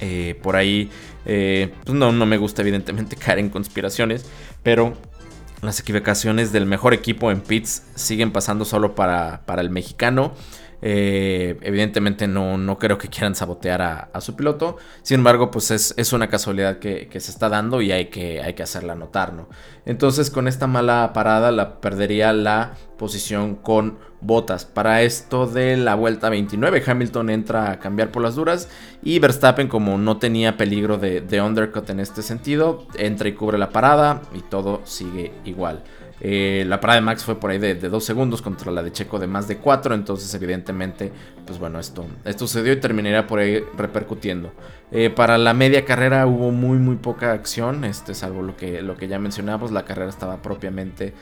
Eh, 0.02 0.40
por 0.42 0.56
ahí, 0.56 0.90
eh, 1.26 1.72
pues 1.84 1.98
no, 1.98 2.12
no 2.12 2.26
me 2.26 2.38
gusta 2.38 2.62
evidentemente 2.62 3.16
caer 3.18 3.40
en 3.40 3.50
conspiraciones, 3.50 4.26
pero 4.64 4.94
las 5.62 5.80
equivocaciones 5.80 6.52
del 6.52 6.66
mejor 6.66 6.94
equipo 6.94 7.32
en 7.32 7.42
Pitts 7.42 7.84
siguen 7.96 8.32
pasando 8.32 8.66
solo 8.66 8.96
para, 8.96 9.42
para 9.46 9.62
el 9.62 9.70
mexicano. 9.70 10.34
Eh, 10.82 11.58
evidentemente 11.62 12.28
no, 12.28 12.58
no, 12.58 12.80
creo 12.80 12.98
que 12.98 13.10
quieran 13.10 13.36
sabotear 13.36 13.82
a, 13.82 14.22
su 14.22 14.36
piloto. 14.36 14.78
Sin 15.02 15.16
embargo, 15.20 15.52
pues 15.52 15.72
es, 15.72 16.14
una 16.14 16.28
casualidad 16.28 16.80
que, 16.80 17.08
se 17.12 17.32
está 17.32 17.50
dando 17.50 17.82
y 17.82 17.92
hay 17.92 18.06
que, 18.06 18.42
hay 18.42 18.54
que 18.54 18.64
hacerla 18.64 18.96
notar, 18.96 19.34
¿no? 19.34 19.50
Entonces 19.86 20.30
con 20.30 20.48
esta 20.48 20.68
mala 20.68 21.12
parada 21.14 21.52
la 21.52 21.82
perdería 21.82 22.32
la 22.34 22.74
posición 22.98 23.56
con 23.56 23.98
botas. 24.22 24.66
Para 24.66 25.02
esto 25.02 25.48
de 25.48 25.78
la 25.78 25.96
vuelta 25.96 26.30
29, 26.30 26.84
Hamilton 26.86 27.30
entra 27.30 27.72
a 27.72 27.80
cambiar 27.80 28.12
por 28.12 28.22
las 28.22 28.36
duras 28.36 28.70
y 29.02 29.20
Verstappen 29.20 29.68
como 29.68 29.98
no 29.98 30.18
tenía 30.18 30.58
peligro 30.58 30.98
de, 30.98 31.22
de 31.22 31.42
undercut 31.42 31.90
en 31.90 32.00
este 32.00 32.22
sentido, 32.22 32.86
entra 32.96 33.30
y 33.30 33.34
cubre 33.34 33.58
la 33.58 33.70
parada 33.70 34.22
y 34.34 34.42
todo 34.42 34.82
sigue 34.84 35.32
igual. 35.46 35.84
Eh, 36.22 36.66
la 36.68 36.80
parada 36.80 37.00
de 37.00 37.06
Max 37.06 37.24
fue 37.24 37.40
por 37.40 37.52
ahí 37.52 37.58
de, 37.58 37.76
2 37.76 38.04
segundos 38.04 38.42
contra 38.42 38.72
la 38.72 38.84
de 38.84 38.92
Checo 38.92 39.20
de 39.20 39.28
más 39.28 39.48
de 39.48 39.58
4. 39.58 39.96
Entonces, 39.96 40.34
evidentemente, 40.34 41.12
pues 41.46 41.60
bueno, 41.60 41.80
esto, 41.80 42.06
esto 42.26 42.48
sucedió 42.48 42.74
y 42.74 42.78
terminaría 42.78 43.28
por 43.28 43.40
ahí 43.40 43.64
repercutiendo. 43.78 44.52
Eh, 44.92 45.10
para 45.10 45.38
la 45.38 45.54
media 45.54 45.86
carrera 45.86 46.26
hubo 46.28 46.52
muy, 46.52 46.78
muy 46.78 46.96
poca 46.96 47.32
acción. 47.32 47.86
Este, 47.86 48.14
salvo 48.14 48.42
lo 48.42 48.58
que, 48.58 48.82
lo 48.82 48.98
que 48.98 49.08
ya 49.08 49.20
mencionamos. 49.20 49.72
La 49.72 49.86
carrera 49.86 50.10
estaba 50.10 50.42
propiamente 50.42 51.14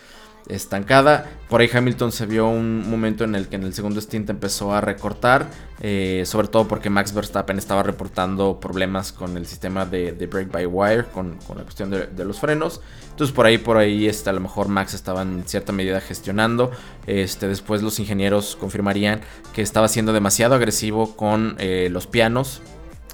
estancada. 0.49 1.29
Por 1.49 1.61
ahí 1.61 1.69
Hamilton 1.71 2.11
se 2.11 2.25
vio 2.25 2.47
un 2.47 2.89
momento 2.89 3.23
en 3.23 3.35
el 3.35 3.47
que 3.47 3.55
en 3.55 3.63
el 3.63 3.73
segundo 3.73 4.01
stint 4.01 4.29
empezó 4.29 4.73
a 4.73 4.81
recortar, 4.81 5.47
eh, 5.81 6.23
sobre 6.25 6.47
todo 6.47 6.67
porque 6.67 6.89
Max 6.89 7.13
Verstappen 7.13 7.57
estaba 7.57 7.83
reportando 7.83 8.59
problemas 8.59 9.11
con 9.11 9.37
el 9.37 9.45
sistema 9.45 9.85
de, 9.85 10.11
brake 10.11 10.49
by 10.51 10.65
wire, 10.65 11.05
con, 11.05 11.37
la 11.55 11.63
cuestión 11.63 11.89
de, 11.89 12.25
los 12.25 12.39
frenos. 12.39 12.81
Entonces 13.09 13.33
por 13.33 13.45
ahí, 13.45 13.57
por 13.57 13.77
ahí, 13.77 14.07
este, 14.07 14.29
a 14.29 14.33
lo 14.33 14.41
mejor 14.41 14.67
Max 14.67 14.93
estaba 14.93 15.21
en 15.21 15.43
cierta 15.45 15.71
medida 15.71 16.01
gestionando. 16.01 16.71
Este, 17.05 17.47
después 17.47 17.81
los 17.81 17.99
ingenieros 17.99 18.55
confirmarían 18.55 19.21
que 19.53 19.61
estaba 19.61 19.87
siendo 19.87 20.13
demasiado 20.13 20.55
agresivo 20.55 21.15
con 21.15 21.55
eh, 21.59 21.89
los 21.91 22.07
pianos 22.07 22.61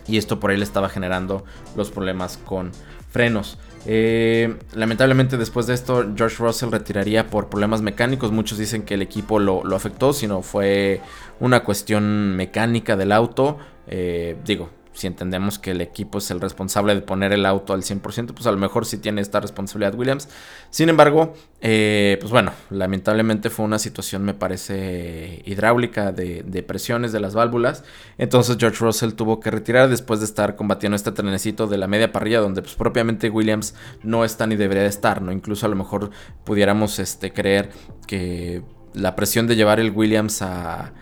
y 0.07 0.17
esto 0.17 0.39
por 0.39 0.51
ahí 0.51 0.57
le 0.57 0.63
estaba 0.63 0.89
generando 0.89 1.45
los 1.75 1.91
problemas 1.91 2.37
con 2.37 2.71
frenos. 3.09 3.57
Eh, 3.85 4.55
lamentablemente 4.73 5.37
después 5.37 5.67
de 5.67 5.73
esto 5.73 6.05
George 6.15 6.37
Russell 6.39 6.71
retiraría 6.71 7.27
por 7.27 7.49
problemas 7.49 7.81
mecánicos. 7.81 8.31
Muchos 8.31 8.57
dicen 8.57 8.83
que 8.83 8.93
el 8.93 9.01
equipo 9.01 9.39
lo, 9.39 9.63
lo 9.63 9.75
afectó, 9.75 10.13
sino 10.13 10.41
fue 10.41 11.01
una 11.39 11.63
cuestión 11.63 12.35
mecánica 12.35 12.95
del 12.95 13.11
auto. 13.11 13.57
Eh, 13.87 14.37
digo, 14.45 14.69
si 14.93 15.07
entendemos 15.07 15.59
que 15.59 15.71
el 15.71 15.81
equipo 15.81 16.19
es 16.19 16.29
el 16.31 16.39
responsable 16.39 16.93
de 16.95 17.01
poner 17.01 17.33
el 17.33 17.45
auto 17.45 17.73
al 17.73 17.81
100%, 17.81 18.33
pues 18.33 18.45
a 18.45 18.51
lo 18.51 18.57
mejor 18.57 18.85
sí 18.85 18.97
tiene 18.97 19.21
esta 19.21 19.39
responsabilidad 19.39 19.95
Williams. 19.95 20.29
Sin 20.69 20.89
embargo, 20.89 21.33
eh, 21.61 22.17
pues 22.19 22.31
bueno, 22.31 22.51
lamentablemente 22.69 23.49
fue 23.49 23.65
una 23.65 23.79
situación, 23.79 24.23
me 24.23 24.33
parece, 24.33 25.41
hidráulica 25.45 26.11
de, 26.11 26.63
presiones 26.67 27.11
de 27.11 27.19
las 27.19 27.33
válvulas. 27.33 27.83
Entonces 28.17 28.57
George 28.59 28.77
Russell 28.79 29.13
tuvo 29.13 29.39
que 29.39 29.51
retirar 29.51 29.89
después 29.89 30.19
de 30.19 30.25
estar 30.25 30.55
combatiendo 30.55 30.95
este 30.95 31.11
trenecito 31.11 31.67
de 31.67 31.77
la 31.77 31.87
media 31.87 32.11
parrilla, 32.11 32.39
donde 32.39 32.61
pues 32.61 32.75
propiamente 32.75 33.29
Williams 33.29 33.75
no 34.03 34.23
está 34.23 34.47
ni 34.47 34.55
debería 34.55 34.83
de 34.83 34.89
estar, 34.89 35.21
¿no? 35.21 35.31
Incluso 35.31 35.65
a 35.65 35.69
lo 35.69 35.75
mejor 35.75 36.11
pudiéramos 36.43 36.99
este, 36.99 37.33
creer 37.33 37.71
que 38.07 38.63
la 38.93 39.15
presión 39.15 39.47
de 39.47 39.55
llevar 39.55 39.79
el 39.79 39.91
Williams 39.91 40.41
a 40.41 40.93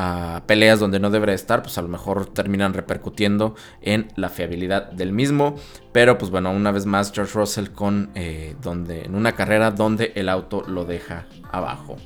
a 0.00 0.44
peleas 0.46 0.78
donde 0.78 1.00
no 1.00 1.10
debería 1.10 1.34
estar, 1.34 1.60
pues 1.60 1.76
a 1.76 1.82
lo 1.82 1.88
mejor 1.88 2.26
terminan 2.26 2.72
repercutiendo 2.72 3.56
en 3.82 4.06
la 4.14 4.28
fiabilidad 4.28 4.92
del 4.92 5.12
mismo. 5.12 5.56
Pero 5.92 6.18
pues 6.18 6.30
bueno, 6.30 6.52
una 6.52 6.70
vez 6.70 6.86
más 6.86 7.10
George 7.12 7.36
Russell 7.36 7.70
con 7.70 8.10
eh, 8.14 8.54
donde 8.62 9.04
en 9.04 9.16
una 9.16 9.32
carrera 9.32 9.72
donde 9.72 10.12
el 10.14 10.28
auto 10.28 10.62
lo 10.68 10.84
deja 10.84 11.26
abajo. 11.50 11.96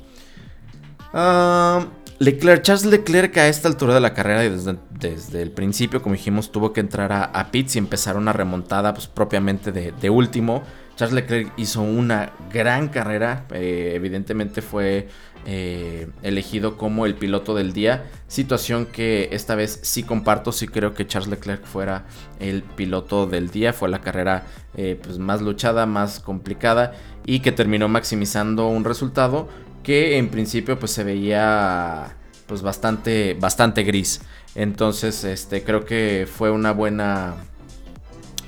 Leclerc, 2.17 2.63
Charles 2.63 2.85
Leclerc 2.85 3.37
a 3.37 3.47
esta 3.47 3.67
altura 3.67 3.93
de 3.93 3.99
la 3.99 4.15
carrera 4.15 4.41
desde, 4.41 4.77
desde 4.99 5.43
el 5.43 5.51
principio, 5.51 6.01
como 6.01 6.15
dijimos, 6.15 6.51
tuvo 6.51 6.73
que 6.73 6.79
entrar 6.79 7.11
a, 7.11 7.25
a 7.25 7.51
pits 7.51 7.75
y 7.75 7.79
empezar 7.79 8.17
una 8.17 8.33
remontada 8.33 8.95
pues, 8.95 9.07
propiamente 9.07 9.71
de, 9.71 10.09
último. 10.09 10.63
Charles 10.95 11.13
Leclerc 11.13 11.53
hizo 11.57 11.81
una 11.81 12.31
gran 12.51 12.87
carrera, 12.87 13.45
eh, 13.51 13.91
evidentemente 13.93 14.63
fue 14.63 15.09
eh, 15.45 16.09
elegido 16.21 16.77
como 16.77 17.05
el 17.05 17.15
piloto 17.15 17.53
del 17.53 17.73
día. 17.73 18.05
Situación 18.27 18.85
que 18.85 19.29
esta 19.31 19.55
vez 19.55 19.79
sí 19.83 20.03
comparto, 20.03 20.51
sí 20.51 20.67
creo 20.67 20.93
que 20.93 21.05
Charles 21.05 21.29
Leclerc 21.29 21.65
fuera 21.65 22.05
el 22.39 22.63
piloto 22.63 23.27
del 23.27 23.49
día. 23.49 23.73
Fue 23.73 23.89
la 23.89 24.01
carrera 24.01 24.45
eh, 24.75 24.99
pues 25.01 25.17
más 25.17 25.41
luchada, 25.41 25.85
más 25.85 26.19
complicada 26.19 26.93
y 27.25 27.39
que 27.39 27.51
terminó 27.51 27.87
maximizando 27.87 28.67
un 28.67 28.83
resultado 28.83 29.49
que 29.83 30.17
en 30.17 30.29
principio 30.29 30.79
pues 30.79 30.91
se 30.91 31.03
veía 31.03 32.15
pues 32.47 32.61
bastante, 32.61 33.35
bastante 33.39 33.83
gris. 33.83 34.21
Entonces 34.55 35.23
este, 35.23 35.63
creo 35.63 35.85
que 35.85 36.27
fue 36.31 36.51
una 36.51 36.71
buena, 36.71 37.35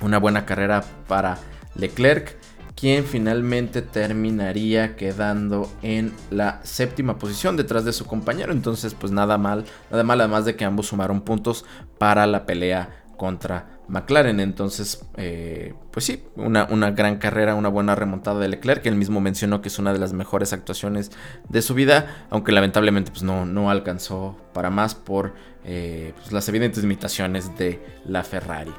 una 0.01 0.17
buena 0.17 0.45
carrera 0.45 0.83
para 1.07 1.37
Leclerc 1.75 2.37
quien 2.75 3.05
finalmente 3.05 3.81
terminaría 3.81 4.95
quedando 4.95 5.71
en 5.81 6.13
la 6.29 6.59
séptima 6.63 7.17
posición 7.17 7.55
detrás 7.55 7.85
de 7.85 7.93
su 7.93 8.05
compañero. 8.05 8.51
Entonces, 8.51 8.93
pues 8.93 9.11
nada 9.11 9.37
mal, 9.37 9.65
nada 9.89 10.03
mal, 10.03 10.19
además 10.19 10.45
de 10.45 10.55
que 10.55 10.65
ambos 10.65 10.87
sumaron 10.87 11.21
puntos 11.21 11.65
para 11.97 12.27
la 12.27 12.45
pelea 12.45 13.05
contra 13.17 13.75
McLaren. 13.87 14.39
Entonces, 14.39 15.05
eh, 15.15 15.73
pues 15.91 16.05
sí, 16.05 16.23
una, 16.35 16.67
una, 16.69 16.91
gran 16.91 17.17
carrera, 17.17 17.55
una 17.55 17.69
buena 17.69 17.95
remontada 17.95 18.39
de 18.39 18.49
Leclerc, 18.49 18.81
que 18.81 18.89
él 18.89 18.95
mismo 18.95 19.21
mencionó 19.21 19.61
que 19.61 19.69
es 19.69 19.79
una 19.79 19.93
de 19.93 19.99
las 19.99 20.13
mejores 20.13 20.53
actuaciones 20.53 21.11
de 21.47 21.61
su 21.61 21.73
vida, 21.73 22.25
aunque 22.29 22.51
lamentablemente 22.51 23.11
pues 23.11 23.23
no, 23.23 23.45
no 23.45 23.69
alcanzó 23.69 24.37
para 24.53 24.69
más 24.69 24.95
por 24.95 25.33
eh, 25.63 26.13
pues, 26.17 26.31
las 26.31 26.47
evidentes 26.49 26.83
limitaciones 26.83 27.57
de 27.57 27.81
la 28.05 28.23
Ferrari. 28.23 28.73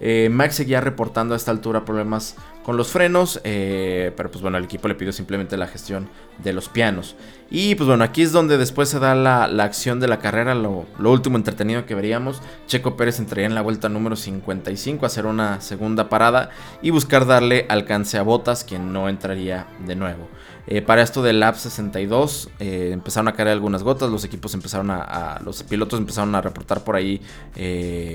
Eh, 0.00 0.30
Max 0.30 0.54
seguía 0.54 0.80
reportando 0.80 1.34
a 1.34 1.36
esta 1.36 1.50
altura 1.50 1.84
problemas 1.84 2.36
con 2.70 2.76
los 2.76 2.92
frenos, 2.92 3.40
eh, 3.42 4.12
pero 4.16 4.30
pues 4.30 4.42
bueno, 4.42 4.56
el 4.56 4.62
equipo 4.62 4.86
le 4.86 4.94
pidió 4.94 5.10
simplemente 5.12 5.56
la 5.56 5.66
gestión 5.66 6.08
de 6.38 6.52
los 6.52 6.68
pianos. 6.68 7.16
Y 7.50 7.74
pues 7.74 7.88
bueno, 7.88 8.04
aquí 8.04 8.22
es 8.22 8.30
donde 8.30 8.58
después 8.58 8.88
se 8.88 9.00
da 9.00 9.16
la, 9.16 9.42
acción 9.64 9.98
de 9.98 10.06
la 10.06 10.20
carrera, 10.20 10.54
lo, 10.54 10.86
último 11.00 11.36
entretenido 11.36 11.84
que 11.84 11.96
veríamos. 11.96 12.40
Checo 12.68 12.96
Pérez 12.96 13.18
entraría 13.18 13.46
en 13.46 13.56
la 13.56 13.62
vuelta 13.62 13.88
número 13.88 14.14
55 14.14 15.04
a 15.04 15.08
hacer 15.08 15.26
una 15.26 15.60
segunda 15.60 16.08
parada 16.08 16.50
y 16.80 16.90
buscar 16.90 17.26
darle 17.26 17.66
alcance 17.68 18.18
a 18.18 18.22
Botas, 18.22 18.62
quien 18.62 18.92
no 18.92 19.08
entraría 19.08 19.66
de 19.84 19.96
nuevo. 19.96 20.28
Eh, 20.68 20.80
para 20.80 21.02
esto 21.02 21.22
del 21.22 21.40
lap 21.40 21.56
62 21.56 22.50
eh, 22.60 22.90
empezaron 22.92 23.26
a 23.26 23.32
caer 23.32 23.48
algunas 23.48 23.82
gotas, 23.82 24.08
los 24.10 24.22
equipos 24.22 24.54
empezaron 24.54 24.90
a, 24.92 25.40
los 25.44 25.64
pilotos 25.64 25.98
empezaron 25.98 26.32
a 26.36 26.40
reportar 26.40 26.84
por 26.84 26.94
ahí 26.94 27.20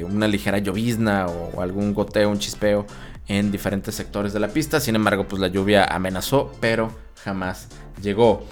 una 0.09 0.29
ligera 0.29 0.59
llovizna 0.59 1.25
o, 1.27 1.62
algún 1.62 1.93
goteo, 1.93 2.29
un 2.29 2.39
chispeo 2.39 2.85
en 3.27 3.51
diferentes 3.51 3.96
sectores 3.96 4.34
de 4.34 4.39
la 4.39 4.50
pista. 4.50 4.79
Sin 4.79 4.96
embargo, 4.96 5.27
pues 5.27 5.39
la 5.41 5.48
lluvia 5.48 5.86
amenazó, 5.86 6.51
pero 6.60 6.91
jamás 7.24 7.67
llegó. 8.01 8.46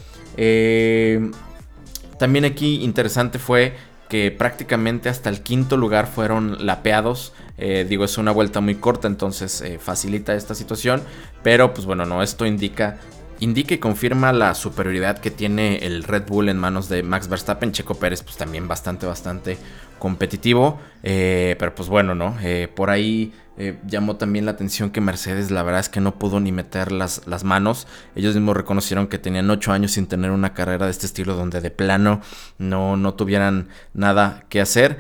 también 2.18 2.46
aquí 2.46 2.84
interesante 2.84 3.40
fue 3.40 3.76
que 4.10 4.32
prácticamente 4.32 5.10
hasta 5.10 5.30
el 5.30 5.42
quinto 5.42 5.78
lugar 5.78 6.08
fueron 6.08 6.66
lapeados. 6.66 7.34
digo, 7.58 8.06
es 8.06 8.18
una 8.18 8.32
vuelta 8.32 8.62
muy 8.62 8.76
corta, 8.76 9.08
entonces 9.08 9.64
facilita 9.80 10.36
esta 10.36 10.56
situación. 10.56 11.02
Pero 11.44 11.74
pues 11.74 11.86
bueno, 11.86 12.06
no, 12.06 12.24
esto 12.24 12.46
indica 12.46 13.00
indica 13.40 13.74
y 13.74 13.78
confirma 13.78 14.32
la 14.32 14.56
superioridad 14.56 15.18
que 15.18 15.30
tiene 15.30 15.78
el 15.86 16.04
Red 16.04 16.28
Bull 16.28 16.50
en 16.50 16.58
manos 16.58 16.88
de 16.88 17.04
Max 17.04 17.28
Verstappen. 17.28 17.72
Checo 17.72 17.96
Pérez, 17.96 18.24
pues 18.24 18.38
también 18.38 18.68
bastante, 18.68 19.06
bastante 19.06 19.58
competitivo. 20.04 20.82
Eh, 21.02 21.56
pero 21.60 21.74
pues 21.74 21.88
bueno, 21.88 22.14
¿no? 22.14 22.36
Eh, 22.44 22.68
por 22.76 22.90
ahí 22.90 23.32
Eh, 23.56 23.78
llamó 23.86 24.16
también 24.16 24.46
la 24.46 24.52
atención 24.54 24.90
que 24.90 25.00
Mercedes 25.00 25.52
la 25.52 25.62
verdad 25.62 25.82
es 25.82 25.88
que 25.88 26.02
no 26.02 26.18
pudo 26.18 26.40
ni 26.40 26.52
meter 26.52 26.92
las, 26.92 27.28
las 27.28 27.44
manos. 27.44 27.86
Ellos 28.16 28.34
mismos 28.34 28.58
reconocieron 28.58 29.06
que 29.06 29.20
tenían 29.20 29.48
8 29.48 29.72
años 29.72 29.92
sin 29.92 30.08
tener 30.08 30.32
una 30.32 30.56
carrera 30.56 30.86
de 30.86 30.92
este 30.92 31.06
estilo 31.06 31.36
donde 31.36 31.62
de 31.62 31.70
plano 31.70 32.22
no, 32.58 32.98
no 32.98 33.14
tuvieran 33.14 33.68
nada 33.94 34.46
que 34.50 34.60
hacer. 34.60 34.98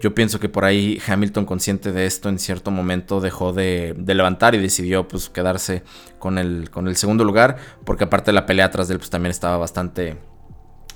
Yo 0.00 0.14
pienso 0.14 0.38
que 0.38 0.48
por 0.48 0.64
ahí 0.64 1.02
Hamilton 1.08 1.44
consciente 1.44 1.90
de 1.90 2.06
esto 2.06 2.28
en 2.28 2.38
cierto 2.38 2.70
momento 2.70 3.20
dejó 3.20 3.52
de, 3.52 3.96
de 3.98 4.14
levantar 4.14 4.54
y 4.54 4.58
decidió 4.58 5.08
pues 5.08 5.28
quedarse 5.28 5.82
con 6.20 6.38
el, 6.38 6.70
con 6.70 6.86
el 6.86 6.94
segundo 6.94 7.24
lugar 7.24 7.56
porque 7.84 8.04
aparte 8.04 8.32
la 8.32 8.46
pelea 8.46 8.66
atrás 8.66 8.86
de 8.86 8.94
él 8.94 9.00
pues 9.00 9.10
también 9.10 9.32
estaba 9.32 9.56
bastante 9.58 10.16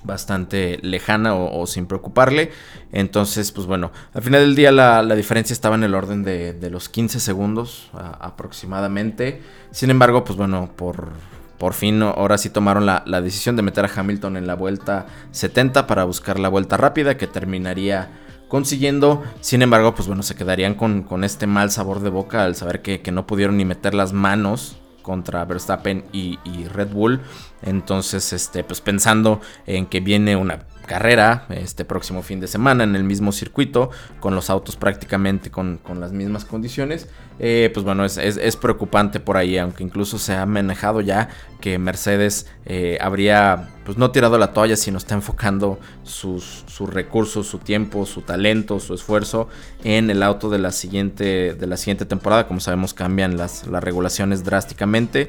bastante 0.05 0.79
lejana 0.83 1.35
o, 1.35 1.67
sin 1.67 1.87
preocuparle. 1.87 2.51
Entonces, 2.93 3.53
pues 3.53 3.67
bueno, 3.67 3.93
al 4.15 4.23
final 4.23 4.41
del 4.41 4.55
día 4.55 4.73
la, 4.73 5.03
diferencia 5.15 5.53
estaba 5.53 5.75
en 5.75 5.85
el 5.85 5.95
orden 5.95 6.23
de, 6.23 6.71
los 6.71 6.89
15 6.89 7.21
segundos 7.21 7.91
aproximadamente. 7.93 9.41
Sin 9.71 9.91
embargo, 9.91 10.25
pues 10.25 10.37
bueno, 10.37 10.71
por, 10.77 11.11
por 11.59 11.75
fin 11.75 12.03
ahora 12.03 12.39
sí 12.39 12.51
tomaron 12.51 12.87
la, 12.87 13.21
decisión 13.21 13.57
de 13.57 13.63
meter 13.63 13.85
a 13.85 13.91
Hamilton 13.95 14.37
en 14.37 14.47
la 14.47 14.55
vuelta 14.55 15.07
70 15.33 15.87
para 15.87 16.05
buscar 16.05 16.39
la 16.39 16.49
vuelta 16.49 16.77
rápida 16.77 17.17
que 17.17 17.27
terminaría 17.27 18.11
consiguiendo. 18.49 19.23
Sin 19.41 19.63
embargo, 19.63 19.95
pues 19.95 20.09
bueno, 20.09 20.23
se 20.23 20.35
quedarían 20.35 20.75
con, 20.75 21.25
este 21.25 21.47
mal 21.47 21.71
sabor 21.71 22.01
de 22.01 22.11
boca 22.11 22.45
al 22.45 22.57
saber 22.57 22.83
que, 22.83 23.01
que 23.01 23.13
no 23.13 23.27
pudieron 23.27 23.57
ni 23.57 23.65
meter 23.65 23.95
las 23.95 24.13
manos 24.13 24.80
contra 25.03 25.45
Verstappen 25.45 26.05
y, 26.13 26.39
Red 26.73 26.89
Bull. 26.89 27.21
Entonces, 27.63 28.33
este, 28.33 28.65
pues 28.65 28.81
pensando 28.81 29.41
en 29.67 29.87
que 29.87 30.01
viene 30.01 30.37
una 30.37 30.67
carrera 30.87 31.47
este 31.51 31.85
próximo 31.85 32.23
fin 32.23 32.41
de 32.41 32.49
semana 32.49 32.83
en 32.83 32.97
el 32.97 33.05
mismo 33.05 33.31
circuito, 33.31 33.91
con 34.19 34.35
los 34.35 34.51
autos 34.51 34.77
prácticamente 34.77 35.51
con, 35.51 35.81
las 36.01 36.13
mismas 36.13 36.45
condiciones, 36.45 37.09
eh, 37.39 37.71
pues 37.73 37.85
bueno, 37.85 38.05
es, 38.05 38.57
preocupante 38.57 39.21
por 39.21 39.37
ahí, 39.37 39.57
aunque 39.57 39.85
incluso 39.85 40.19
se 40.19 40.35
ha 40.35 40.47
manejado 40.47 41.01
ya 41.01 41.29
que 41.61 41.79
Mercedes 41.79 42.49
eh, 42.67 42.99
habría 43.01 43.69
pues 43.91 43.99
no 43.99 44.13
tirado 44.13 44.39
la 44.39 44.53
toalla, 44.53 44.77
sino 44.77 44.99
está 44.99 45.17
enfocando 45.17 45.81
sus, 46.05 46.63
sus, 46.69 46.89
recursos, 46.89 47.49
su 47.49 47.59
tiempo, 47.59 48.07
su 48.07 48.21
talento, 48.21 48.79
su 48.79 48.95
esfuerzo 48.95 49.49
en 49.83 50.11
el 50.11 50.23
auto 50.23 50.49
de 50.49 50.61
la 50.61 50.71
siguiente, 50.71 51.55
de 51.55 51.67
la 51.67 51.77
siguiente 51.77 52.05
temporada. 52.05 52.47
Como 52.47 52.61
sabemos, 52.61 52.95
cambian 52.95 53.37
las, 53.37 53.67
las 53.67 53.83
regulaciones 53.83 54.45
drásticamente. 54.45 55.29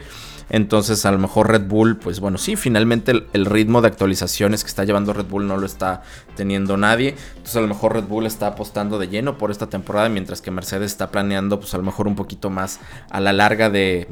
Entonces, 0.52 1.08
a 1.08 1.12
lo 1.12 1.18
mejor 1.18 1.50
Red 1.50 1.64
Bull, 1.64 1.98
pues 1.98 2.20
bueno, 2.20 2.38
sí, 2.38 2.56
finalmente 2.56 3.14
el, 3.34 3.46
ritmo 3.48 3.82
de 3.82 3.88
actualizaciones 3.88 4.64
que 4.64 4.68
está 4.68 4.84
llevando 4.84 5.12
Red 5.12 5.26
Bull 5.26 5.48
no 5.48 5.58
lo 5.58 5.66
está 5.66 6.04
teniendo 6.36 6.78
nadie. 6.78 7.16
Entonces, 7.30 7.56
a 7.56 7.62
lo 7.62 7.68
mejor 7.68 7.94
Red 7.94 8.04
Bull 8.04 8.28
está 8.28 8.46
apostando 8.46 9.00
de 9.00 9.08
lleno 9.08 9.40
por 9.40 9.50
esta 9.50 9.70
temporada, 9.70 10.08
mientras 10.10 10.40
que 10.40 10.52
Mercedes 10.52 10.92
está 10.92 11.10
planeando, 11.10 11.60
pues 11.60 11.74
a 11.74 11.78
lo 11.78 11.84
mejor 11.84 12.08
un 12.08 12.16
poquito 12.16 12.52
más 12.52 12.80
a 13.10 13.20
la 13.22 13.34
larga 13.34 13.72
de 13.72 14.06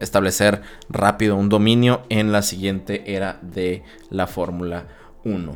establecer 0.00 0.62
rápido 0.88 1.36
un 1.36 1.48
dominio 1.48 2.02
en 2.08 2.32
la 2.32 2.42
siguiente 2.42 3.14
era 3.14 3.38
de 3.42 3.82
la 4.10 4.26
Fórmula 4.26 4.86
1. 5.24 5.52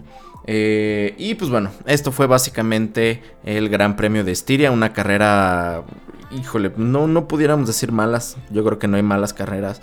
Eh, 0.47 1.14
y 1.18 1.35
pues 1.35 1.50
bueno, 1.50 1.70
esto 1.87 2.12
fue 2.12 2.26
básicamente 2.26 3.23
el 3.44 3.68
Gran 3.68 3.97
Premio 3.97 4.25
de 4.25 4.32
Estiria, 4.32 4.70
una 4.70 4.92
carrera, 4.92 5.85
híjole, 6.30 6.73
no, 6.76 7.06
no 7.06 7.28
pudiéramos 7.28 7.66
decir 7.66 7.92
malas, 7.92 8.37
yo 8.50 8.64
creo 8.64 8.78
que 8.78 8.88
no 8.88 8.97
hay 8.97 9.02
malas 9.02 9.35
carreras, 9.35 9.82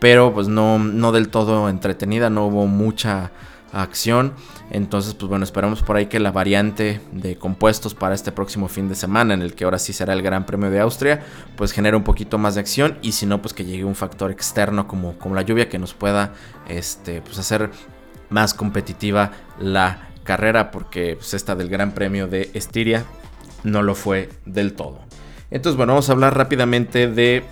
pero 0.00 0.32
pues 0.32 0.48
no, 0.48 0.78
no 0.78 1.12
del 1.12 1.28
todo 1.28 1.68
entretenida, 1.68 2.30
no 2.30 2.46
hubo 2.46 2.66
mucha 2.66 3.30
acción. 3.72 4.34
Entonces, 4.70 5.14
pues 5.14 5.28
bueno, 5.28 5.44
esperamos 5.44 5.82
por 5.82 5.96
ahí 5.96 6.06
que 6.06 6.20
la 6.20 6.30
variante 6.30 7.00
de 7.12 7.36
compuestos 7.36 7.94
para 7.94 8.14
este 8.14 8.32
próximo 8.32 8.68
fin 8.68 8.88
de 8.88 8.94
semana, 8.94 9.34
en 9.34 9.42
el 9.42 9.54
que 9.54 9.64
ahora 9.64 9.78
sí 9.78 9.92
será 9.92 10.12
el 10.12 10.22
Gran 10.22 10.46
Premio 10.46 10.70
de 10.70 10.80
Austria, 10.80 11.24
pues 11.56 11.72
genere 11.72 11.96
un 11.96 12.04
poquito 12.04 12.38
más 12.38 12.54
de 12.54 12.60
acción 12.60 12.98
y 13.02 13.12
si 13.12 13.26
no, 13.26 13.40
pues 13.40 13.54
que 13.54 13.64
llegue 13.64 13.84
un 13.84 13.94
factor 13.94 14.30
externo 14.30 14.86
como, 14.86 15.18
como 15.18 15.34
la 15.34 15.42
lluvia 15.42 15.68
que 15.68 15.78
nos 15.78 15.94
pueda 15.94 16.34
este, 16.68 17.22
pues 17.22 17.38
hacer 17.38 17.70
más 18.30 18.54
competitiva 18.54 19.32
la 19.58 20.10
carrera, 20.24 20.70
porque 20.70 21.16
pues, 21.16 21.32
esta 21.34 21.54
del 21.54 21.68
Gran 21.68 21.92
Premio 21.92 22.28
de 22.28 22.50
Estiria 22.54 23.04
no 23.64 23.82
lo 23.82 23.94
fue 23.94 24.28
del 24.44 24.74
todo. 24.74 25.00
Entonces, 25.50 25.76
bueno, 25.76 25.94
vamos 25.94 26.10
a 26.10 26.12
hablar 26.12 26.36
rápidamente 26.36 27.08
de 27.08 27.42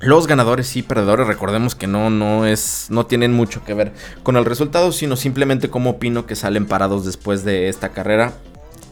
los 0.00 0.26
ganadores 0.26 0.76
y 0.76 0.82
perdedores, 0.82 1.26
recordemos 1.26 1.74
que 1.74 1.86
no, 1.86 2.08
no 2.10 2.46
es, 2.46 2.86
no 2.88 3.06
tienen 3.06 3.32
mucho 3.32 3.62
que 3.64 3.74
ver 3.74 3.92
con 4.22 4.36
el 4.36 4.46
resultado, 4.46 4.92
sino 4.92 5.16
simplemente 5.16 5.68
como 5.68 5.90
opino 5.90 6.26
que 6.26 6.36
salen 6.36 6.66
parados 6.66 7.04
después 7.04 7.44
de 7.44 7.68
esta 7.68 7.90
carrera 7.90 8.32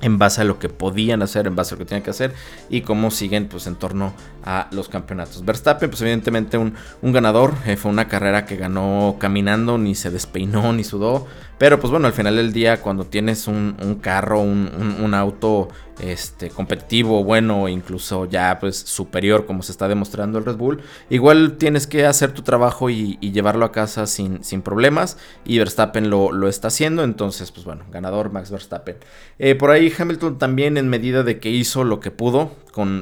en 0.01 0.19
base 0.19 0.43
a 0.43 0.45
lo 0.45 0.59
que 0.59 0.69
podían 0.69 1.23
hacer, 1.23 1.47
en 1.47 1.57
base 1.57 1.75
a 1.75 1.77
lo 1.77 1.79
que 1.81 1.89
tenían 1.89 2.05
que 2.05 2.11
hacer 2.11 2.35
y 2.69 2.83
cómo 2.83 3.11
siguen 3.11 3.49
pues 3.49 3.67
en 3.67 3.75
torno 3.75 4.13
a 4.45 4.69
los 4.71 4.89
campeonatos. 4.89 5.45
Verstappen 5.45 5.91
pues 5.91 6.01
evidentemente 6.03 6.59
un, 6.59 6.75
un 7.03 7.13
ganador, 7.13 7.55
eh, 7.67 7.77
fue 7.77 7.91
una 7.91 8.07
carrera 8.07 8.45
que 8.45 8.57
ganó 8.57 9.17
caminando, 9.19 9.79
ni 9.79 9.95
se 9.95 10.11
despeinó 10.11 10.73
ni 10.73 10.85
sudó, 10.85 11.27
pero 11.59 11.81
pues 11.81 11.91
bueno, 11.91 12.07
al 12.07 12.13
final 12.13 12.37
del 12.37 12.53
día 12.53 12.81
cuando 12.81 13.05
tienes 13.05 13.49
un, 13.49 13.99
carro, 14.01 14.41
un, 14.41 15.15
auto 15.15 15.69
este, 16.01 16.51
competitivo, 16.51 17.25
bueno, 17.25 17.69
incluso 17.69 18.27
ya 18.27 18.59
pues 18.61 18.77
superior 18.77 19.45
como 19.45 19.63
se 19.63 19.73
está 19.73 19.89
demostrando 19.89 20.39
el 20.39 20.45
Red 20.45 20.57
Bull, 20.57 20.81
igual 21.11 21.57
tienes 21.59 21.87
que 21.87 22.07
hacer 22.07 22.33
tu 22.33 22.43
trabajo 22.43 22.91
y, 22.91 23.19
llevarlo 23.21 23.65
a 23.65 23.73
casa 23.73 24.07
sin, 24.07 24.43
sin 24.43 24.63
problemas 24.63 25.19
y 25.45 25.59
Verstappen 25.59 26.11
lo, 26.11 26.33
lo, 26.33 26.49
está 26.49 26.69
haciendo, 26.69 27.05
entonces 27.05 27.51
pues 27.53 27.65
bueno, 27.65 27.85
ganador 27.91 28.33
Max 28.33 28.51
Verstappen. 28.51 28.97
Eh, 29.39 29.55
por 29.55 29.71
ahí 29.71 29.93
Hamilton 29.97 30.39
también 30.39 30.77
en 30.77 30.89
medida 30.89 31.23
de 31.23 31.39
que 31.39 31.51
hizo 31.51 31.85
lo 31.85 32.01
que 32.01 32.11
pudo 32.11 32.53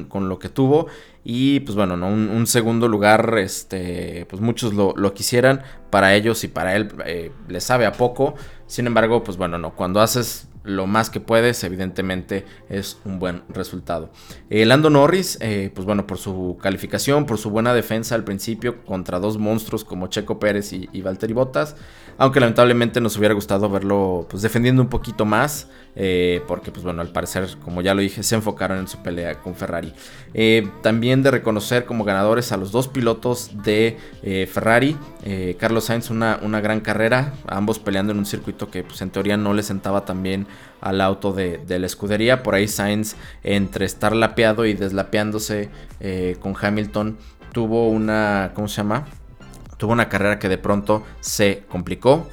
con, 0.09 0.29
lo 0.29 0.39
que 0.39 0.49
tuvo 0.49 0.87
y 1.23 1.59
pues 1.61 1.75
bueno, 1.75 1.97
¿no? 1.97 2.07
un, 2.07 2.47
segundo 2.47 2.87
lugar, 2.87 3.37
este, 3.37 4.25
pues 4.29 4.41
muchos 4.41 4.73
lo, 4.73 5.13
quisieran. 5.13 5.61
Para 5.89 6.15
ellos 6.15 6.43
y 6.43 6.47
para 6.47 6.75
él 6.75 6.89
eh, 7.05 7.31
le 7.47 7.61
sabe 7.61 7.85
a 7.85 7.91
poco. 7.93 8.35
Sin 8.65 8.87
embargo, 8.87 9.23
pues 9.23 9.37
bueno, 9.37 9.57
no. 9.57 9.75
Cuando 9.75 10.01
haces 10.01 10.47
lo 10.63 10.85
más 10.85 11.09
que 11.09 11.19
puedes, 11.19 11.63
evidentemente 11.63 12.45
es 12.69 12.97
un 13.05 13.19
buen 13.19 13.43
resultado. 13.49 14.09
Eh, 14.49 14.65
Lando 14.65 14.89
Norris, 14.89 15.37
eh, 15.39 15.71
pues 15.73 15.85
bueno, 15.85 16.05
por 16.07 16.17
su 16.17 16.57
calificación, 16.61 17.25
por 17.25 17.37
su 17.37 17.49
buena 17.49 17.73
defensa 17.73 18.15
al 18.15 18.23
principio 18.23 18.83
contra 18.83 19.19
dos 19.19 19.37
monstruos 19.37 19.85
como 19.85 20.07
Checo 20.07 20.39
Pérez 20.39 20.73
y, 20.73 20.89
y 20.91 21.01
Valtteri 21.01 21.33
Bottas, 21.33 21.75
aunque 22.17 22.39
lamentablemente 22.39 22.99
nos 22.99 23.17
hubiera 23.17 23.33
gustado 23.33 23.69
verlo 23.69 24.25
pues 24.29 24.41
defendiendo 24.41 24.81
un 24.81 24.89
poquito 24.89 25.25
más, 25.25 25.67
eh, 25.95 26.41
porque 26.47 26.71
pues 26.71 26.83
bueno, 26.83 27.01
al 27.01 27.09
parecer, 27.09 27.47
como 27.63 27.81
ya 27.81 27.93
lo 27.93 28.01
dije, 28.01 28.23
se 28.23 28.35
enfocaron 28.35 28.79
en 28.79 28.87
su 28.87 28.97
pelea 28.99 29.35
con 29.39 29.55
Ferrari. 29.55 29.93
Eh, 30.33 30.67
también 30.81 31.21
de 31.23 31.31
reconocer 31.31 31.85
como 31.85 32.03
ganadores 32.03 32.51
a 32.51 32.57
los 32.57 32.71
dos 32.71 32.87
pilotos 32.87 33.51
de 33.63 33.97
eh, 34.23 34.47
Ferrari, 34.51 34.97
Carlos 35.59 35.85
Sainz 35.85 36.09
una, 36.09 36.39
una, 36.41 36.61
gran 36.61 36.79
carrera, 36.79 37.33
ambos 37.47 37.79
peleando 37.79 38.13
en 38.13 38.19
un 38.19 38.25
circuito 38.25 38.71
que 38.71 38.83
pues 38.83 39.01
en 39.01 39.09
teoría 39.09 39.35
no 39.35 39.53
le 39.53 39.61
sentaba 39.61 40.05
tan 40.05 40.23
bien 40.23 40.47
al 40.79 41.01
auto 41.01 41.33
de, 41.33 41.57
de 41.57 41.79
la 41.79 41.85
escudería, 41.85 42.43
por 42.43 42.55
ahí 42.55 42.69
Sainz 42.69 43.17
entre 43.43 43.85
estar 43.85 44.15
lapeado 44.15 44.65
y 44.65 44.73
deslapeándose 44.73 45.69
con 46.39 46.55
Hamilton 46.59 47.17
tuvo 47.51 47.89
una, 47.89 48.51
¿cómo 48.53 48.69
se 48.69 48.77
llama? 48.77 49.05
Tuvo 49.77 49.93
una 49.93 50.09
carrera 50.09 50.39
que 50.39 50.49
de 50.49 50.57
pronto 50.57 51.03
se 51.21 51.63
complicó. 51.69 52.27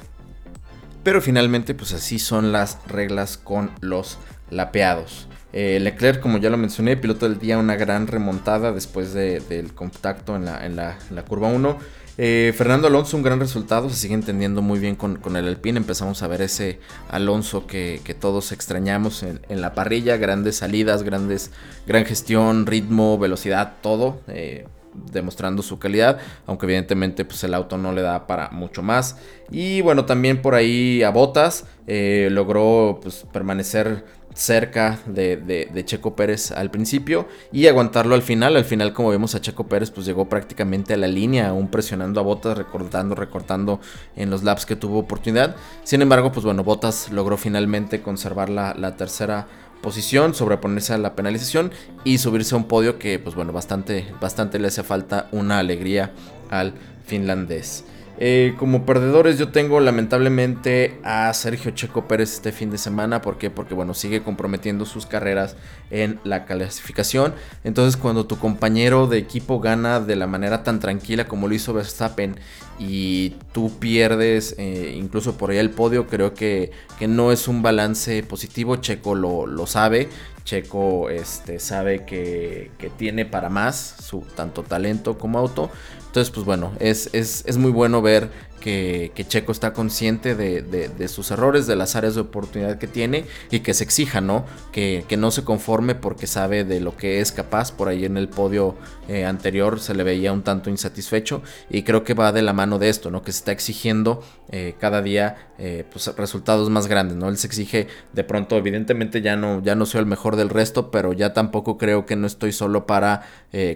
Pero 1.03 1.21
finalmente, 1.21 1.75
pues 1.75 1.93
así 1.93 2.17
son 2.17 2.51
las 2.51 2.79
reglas 2.87 3.37
con 3.37 3.71
los 3.79 4.17
lapeados. 4.49 5.27
Eh, 5.53 5.79
Leclerc, 5.79 6.19
como 6.19 6.37
ya 6.37 6.49
lo 6.49 6.57
mencioné, 6.57 6.97
piloto 6.97 7.29
del 7.29 7.39
día, 7.39 7.57
una 7.57 7.77
gran 7.77 8.07
remontada 8.07 8.73
después 8.73 9.13
del 9.13 9.73
contacto 9.73 10.35
en 10.35 10.45
la, 10.75 10.97
curva 11.27 11.47
1. 11.47 11.77
Eh, 12.17 12.53
Fernando 12.57 12.87
Alonso, 12.87 13.15
un 13.15 13.23
gran 13.23 13.39
resultado, 13.39 13.89
se 13.89 13.95
sigue 13.95 14.15
entendiendo 14.15 14.61
muy 14.61 14.79
bien 14.79 14.97
con, 14.97 15.35
el 15.35 15.47
Alpine. 15.47 15.77
Empezamos 15.77 16.23
a 16.23 16.27
ver 16.27 16.41
ese 16.41 16.79
Alonso 17.07 17.67
que, 17.67 18.17
todos 18.19 18.51
extrañamos 18.51 19.23
en, 19.23 19.61
la 19.61 19.73
parrilla. 19.73 20.17
Grandes 20.17 20.57
salidas, 20.57 21.03
grandes, 21.03 21.51
gran 21.87 22.03
gestión, 22.03 22.65
ritmo, 22.65 23.17
velocidad, 23.17 23.75
todo. 23.81 24.19
Eh, 24.27 24.65
demostrando 25.11 25.61
su 25.61 25.79
calidad, 25.79 26.19
aunque 26.45 26.65
evidentemente 26.65 27.25
pues 27.25 27.43
el 27.43 27.53
auto 27.53 27.77
no 27.77 27.91
le 27.91 28.01
da 28.01 28.27
para 28.27 28.49
mucho 28.49 28.81
más. 28.81 29.17
Y 29.51 29.81
bueno, 29.81 30.05
también 30.05 30.41
por 30.41 30.55
ahí 30.55 31.03
a 31.03 31.09
Botas 31.09 31.65
eh, 31.87 32.29
logró 32.31 32.99
pues, 33.01 33.25
permanecer 33.31 34.03
cerca 34.35 34.99
de, 35.05 35.83
Checo 35.85 36.15
Pérez 36.15 36.51
al 36.51 36.69
principio 36.69 37.27
y 37.51 37.67
aguantarlo 37.67 38.13
al 38.13 38.21
final. 38.21 38.55
Al 38.55 38.65
final, 38.65 38.93
como 38.93 39.09
vemos 39.09 39.33
a 39.33 39.41
Checo 39.41 39.67
Pérez, 39.67 39.89
pues 39.91 40.05
llegó 40.05 40.29
prácticamente 40.29 40.93
a 40.93 40.97
la 40.97 41.07
línea, 41.07 41.49
aún 41.49 41.69
presionando 41.69 42.19
a 42.19 42.23
Botas, 42.23 42.57
recortando, 42.57 43.15
recortando 43.15 43.79
en 44.15 44.29
los 44.29 44.43
laps 44.43 44.65
que 44.65 44.75
tuvo 44.75 44.99
oportunidad. 44.99 45.55
Sin 45.83 46.01
embargo, 46.01 46.31
pues 46.31 46.45
bueno, 46.45 46.63
Botas 46.63 47.11
logró 47.11 47.37
finalmente 47.37 48.01
conservar 48.01 48.49
la, 48.49 48.75
la 48.75 48.97
tercera 48.97 49.47
posición, 49.85 50.33
sobreponerse 50.33 50.93
a 50.93 50.97
la 50.97 51.15
penalización 51.15 51.71
y 52.03 52.17
subirse 52.17 52.55
a 52.55 52.57
un 52.57 52.65
podio 52.65 52.97
que, 52.97 53.19
pues 53.19 53.35
bueno, 53.35 53.53
bastante, 53.53 54.11
bastante 54.19 54.57
le 54.57 54.67
hace 54.67 54.83
falta 54.83 55.29
una 55.31 55.59
alegría 55.59 56.11
al 56.49 56.73
finlandés. 57.05 57.85
Eh, 58.17 58.55
como 58.57 58.85
perdedores 58.85 59.37
yo 59.37 59.49
tengo 59.49 59.79
lamentablemente 59.81 60.99
a 61.03 61.33
Sergio 61.33 61.71
Checo 61.71 62.07
Pérez 62.07 62.33
este 62.33 62.51
fin 62.51 62.71
de 62.71 62.77
semana. 62.77 63.21
¿Por 63.21 63.37
qué? 63.37 63.49
Porque 63.49 63.73
bueno, 63.73 63.93
sigue 63.93 64.23
comprometiendo 64.23 64.85
sus 64.85 65.05
carreras 65.05 65.55
en 65.91 66.19
la 66.23 66.45
clasificación. 66.45 67.33
Entonces 67.63 67.97
cuando 67.97 68.25
tu 68.25 68.37
compañero 68.37 69.07
de 69.07 69.17
equipo 69.17 69.59
gana 69.59 69.99
de 69.99 70.15
la 70.15 70.27
manera 70.27 70.63
tan 70.63 70.79
tranquila 70.79 71.27
como 71.27 71.47
lo 71.47 71.55
hizo 71.55 71.73
Verstappen 71.73 72.37
y 72.79 73.35
tú 73.51 73.79
pierdes 73.79 74.55
eh, 74.57 74.93
incluso 74.97 75.37
por 75.37 75.51
ahí 75.51 75.57
el 75.57 75.69
podio, 75.69 76.07
creo 76.07 76.33
que, 76.33 76.71
que, 76.99 77.07
no 77.07 77.31
es 77.31 77.47
un 77.47 77.61
balance 77.61 78.23
positivo. 78.23 78.77
Checo 78.77 79.15
lo, 79.15 79.45
lo 79.45 79.67
sabe. 79.67 80.09
Checo 80.43 81.09
este, 81.09 81.59
sabe 81.59 82.05
que, 82.05 82.71
que, 82.77 82.89
tiene 82.89 83.25
para 83.25 83.49
más 83.49 83.95
su 83.99 84.21
tanto 84.35 84.63
talento 84.63 85.17
como 85.17 85.39
auto. 85.39 85.71
Entonces, 86.15 86.33
pues 86.33 86.45
bueno, 86.45 86.71
es, 86.79 87.09
es, 87.11 87.43
es 87.45 87.57
muy 87.57 87.71
bueno 87.71 88.01
ver 88.01 88.29
que, 88.65 89.25
Checo 89.27 89.51
está 89.51 89.73
consciente 89.73 90.33
de, 90.33 91.07
sus 91.07 91.29
errores, 91.29 91.67
de 91.67 91.75
las 91.75 91.95
áreas 91.95 92.15
de 92.15 92.21
oportunidad 92.21 92.79
que 92.79 92.87
tiene 92.87 93.25
y 93.51 93.59
que 93.59 93.75
se 93.75 93.83
exija, 93.83 94.21
¿no? 94.21 94.45
Que, 94.71 95.05
no 95.15 95.31
se 95.31 95.43
conforme 95.43 95.95
porque 95.95 96.27
sabe 96.27 96.63
de 96.63 96.79
lo 96.79 96.97
que 96.97 97.21
es 97.21 97.31
capaz. 97.31 97.71
Por 97.71 97.87
ahí 97.87 98.05
en 98.05 98.17
el 98.17 98.27
podio 98.27 98.75
eh, 99.07 99.23
anterior 99.23 99.79
se 99.79 99.93
le 99.93 100.03
veía 100.03 100.33
un 100.33 100.41
tanto 100.41 100.69
insatisfecho 100.69 101.41
y 101.69 101.83
creo 101.83 102.03
que 102.03 102.13
va 102.15 102.31
de 102.31 102.41
la 102.41 102.53
mano 102.53 102.79
de 102.79 102.89
esto, 102.89 103.11
¿no? 103.11 103.21
Que 103.21 103.31
se 103.31 103.39
está 103.39 103.51
exigiendo 103.51 104.23
eh, 104.49 104.75
cada 104.79 105.01
día 105.01 105.51
eh, 105.57 105.85
pues, 105.89 106.07
resultados 106.17 106.69
más 106.69 106.87
grandes, 106.87 107.15
¿no? 107.15 107.29
Él 107.29 107.37
se 107.37 107.47
exige 107.47 107.87
de 108.13 108.23
pronto, 108.23 108.57
evidentemente 108.57 109.21
ya 109.21 109.35
no, 109.35 109.61
ya 109.61 109.75
no 109.75 109.85
soy 109.85 109.99
el 109.99 110.05
mejor 110.07 110.35
del 110.35 110.49
resto, 110.49 110.91
pero 110.91 111.13
ya 111.13 111.33
tampoco 111.33 111.77
creo 111.77 112.05
que 112.05 112.15
no 112.15 112.25
estoy 112.27 112.51
solo 112.51 112.87
para 112.87 113.21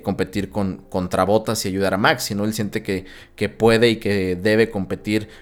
competir 0.03 0.49
con, 0.49 0.83
contra 0.89 1.23
botas 1.23 1.63
y 1.63 1.69
ayudar 1.69 1.93
a 1.93 1.97
Max, 1.97 2.23
sino 2.23 2.43
él 2.43 2.53
siente 2.53 2.83
que, 2.83 3.05
que 3.37 3.47
puede 3.47 3.89
y 3.91 3.95
que 3.95 4.35
debe 4.35 4.69
competir 4.69 4.78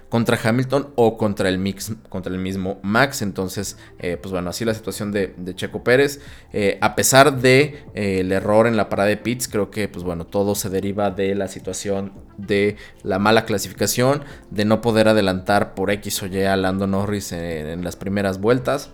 contra 0.09 0.39
Hamilton 0.41 0.89
o 0.95 1.17
contra 1.17 1.49
el, 1.49 1.57
mix, 1.57 1.93
contra 2.09 2.33
el 2.33 2.39
mismo 2.39 2.79
Max. 2.83 3.21
Entonces, 3.21 3.77
eh, 3.99 4.17
pues 4.17 4.31
bueno, 4.31 4.49
así 4.49 4.65
la 4.65 4.73
situación 4.73 5.11
de, 5.11 5.33
Checo 5.55 5.83
Pérez. 5.83 6.21
Eh, 6.53 6.77
a 6.81 6.95
pesar 6.95 7.39
de 7.41 7.83
eh, 7.93 8.27
error 8.29 8.67
en 8.67 8.77
la 8.77 8.89
parada 8.89 9.09
de 9.09 9.17
pits, 9.17 9.47
creo 9.47 9.71
que 9.71 9.87
pues 9.87 10.03
bueno, 10.03 10.25
todo 10.25 10.55
se 10.55 10.69
deriva 10.69 11.11
de 11.11 11.35
la 11.35 11.47
situación 11.47 12.13
de 12.37 12.77
la 13.03 13.19
mala 13.19 13.45
clasificación, 13.45 14.23
de 14.51 14.65
no 14.65 14.81
poder 14.81 15.07
adelantar 15.07 15.73
por 15.73 15.91
X 15.91 16.23
o 16.23 16.27
Y 16.27 16.43
a 16.43 16.55
Lando 16.55 16.87
Norris 16.87 17.31
en, 17.31 17.83
las 17.83 17.95
primeras 17.95 18.39
vueltas 18.39 18.91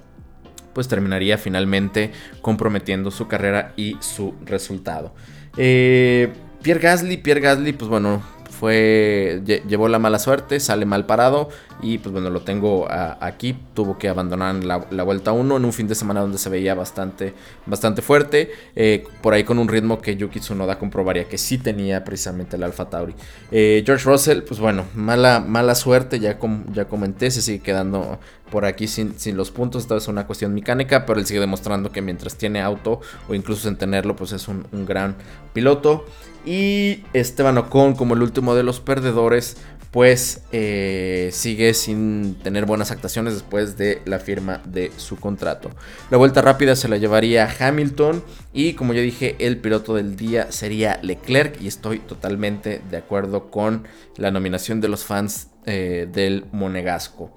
pues 0.73 0.87
terminaría 0.87 1.37
finalmente 1.37 2.11
comprometiendo 2.41 3.11
su 3.11 3.27
carrera 3.27 3.73
y 3.77 3.95
su 3.99 4.33
resultado. 4.43 5.13
Pierre 5.55 6.81
Gasly, 6.81 7.17
Pierre 7.17 7.41
Gasly, 7.41 7.73
pues 7.73 7.89
bueno, 7.89 8.23
fue 8.63 9.41
llevó 9.67 9.89
la 9.89 9.99
mala 9.99 10.19
suerte, 10.19 10.61
sale 10.61 10.85
mal 10.85 11.05
parado 11.05 11.49
y 11.81 11.97
pues 11.97 12.13
bueno, 12.13 12.29
lo 12.29 12.43
tengo 12.43 12.87
aquí, 12.89 13.59
tuvo 13.73 13.97
que 13.97 14.07
abandonar 14.07 14.63
la, 14.63 15.03
vuelta 15.03 15.33
1 15.33 15.57
en 15.57 15.65
un 15.65 15.73
fin 15.73 15.85
de 15.85 15.95
semana 15.95 16.21
donde 16.21 16.37
se 16.37 16.49
veía 16.49 16.73
bastante, 16.73 17.33
bastante 17.65 18.01
fuerte, 18.01 18.53
eh, 18.77 19.03
por 19.21 19.33
ahí 19.33 19.43
con 19.43 19.59
un 19.59 19.67
ritmo 19.67 19.99
que 19.99 20.15
Yuki 20.15 20.39
Tsunoda 20.39 20.79
comprobaría 20.79 21.25
que 21.25 21.37
sí 21.37 21.57
tenía 21.57 22.05
precisamente 22.05 22.55
el 22.55 22.63
Alfa 22.63 22.89
Tauri. 22.89 23.13
Eh, 23.51 23.83
George 23.85 24.09
Russell, 24.09 24.43
pues 24.43 24.61
bueno, 24.61 24.85
mala, 24.95 25.41
mala 25.41 25.75
suerte, 25.75 26.21
ya, 26.21 26.39
ya 26.71 26.85
comenté, 26.85 27.31
se 27.31 27.41
sigue 27.41 27.59
quedando 27.59 28.17
por 28.53 28.65
aquí 28.65 28.87
sin, 28.87 29.17
sin 29.17 29.35
los 29.35 29.49
puntos, 29.49 29.81
esta 29.81 29.97
es 29.97 30.07
una 30.07 30.27
cuestión 30.27 30.53
mecánica, 30.53 31.07
pero 31.07 31.19
él 31.19 31.25
sigue 31.25 31.39
demostrando 31.39 31.91
que 31.91 32.03
mientras 32.03 32.35
tiene 32.35 32.61
auto 32.61 33.01
o 33.27 33.33
incluso 33.33 33.67
sin 33.67 33.77
tenerlo, 33.77 34.15
pues 34.15 34.31
es 34.31 34.47
un, 34.47 34.67
un 34.71 34.85
gran 34.85 35.15
piloto. 35.53 36.05
Y 36.45 37.03
Esteban 37.13 37.57
Ocon, 37.57 37.95
como 37.95 38.13
el 38.13 38.21
último 38.21 38.53
de 38.53 38.61
los 38.61 38.79
perdedores, 38.79 39.57
pues 39.89 40.41
eh, 40.51 41.29
sigue 41.31 41.73
sin 41.73 42.35
tener 42.43 42.67
buenas 42.67 42.91
actuaciones 42.91 43.33
después 43.33 43.75
de 43.75 44.03
la 44.05 44.19
firma 44.19 44.61
de 44.65 44.91
su 44.97 45.17
contrato. 45.17 45.71
La 46.11 46.17
vuelta 46.17 46.43
rápida 46.43 46.75
se 46.75 46.87
la 46.87 46.97
llevaría 46.97 47.49
Hamilton 47.59 48.23
y 48.53 48.73
como 48.73 48.93
ya 48.93 49.01
dije, 49.01 49.35
el 49.39 49.57
piloto 49.57 49.95
del 49.95 50.15
día 50.15 50.51
sería 50.51 50.99
Leclerc 51.01 51.59
y 51.59 51.67
estoy 51.67 51.97
totalmente 51.97 52.81
de 52.91 52.97
acuerdo 52.97 53.49
con 53.49 53.87
la 54.17 54.29
nominación 54.29 54.79
de 54.79 54.89
los 54.89 55.05
fans 55.05 55.47
eh, 55.65 56.07
del 56.11 56.45
Monegasco. 56.51 57.31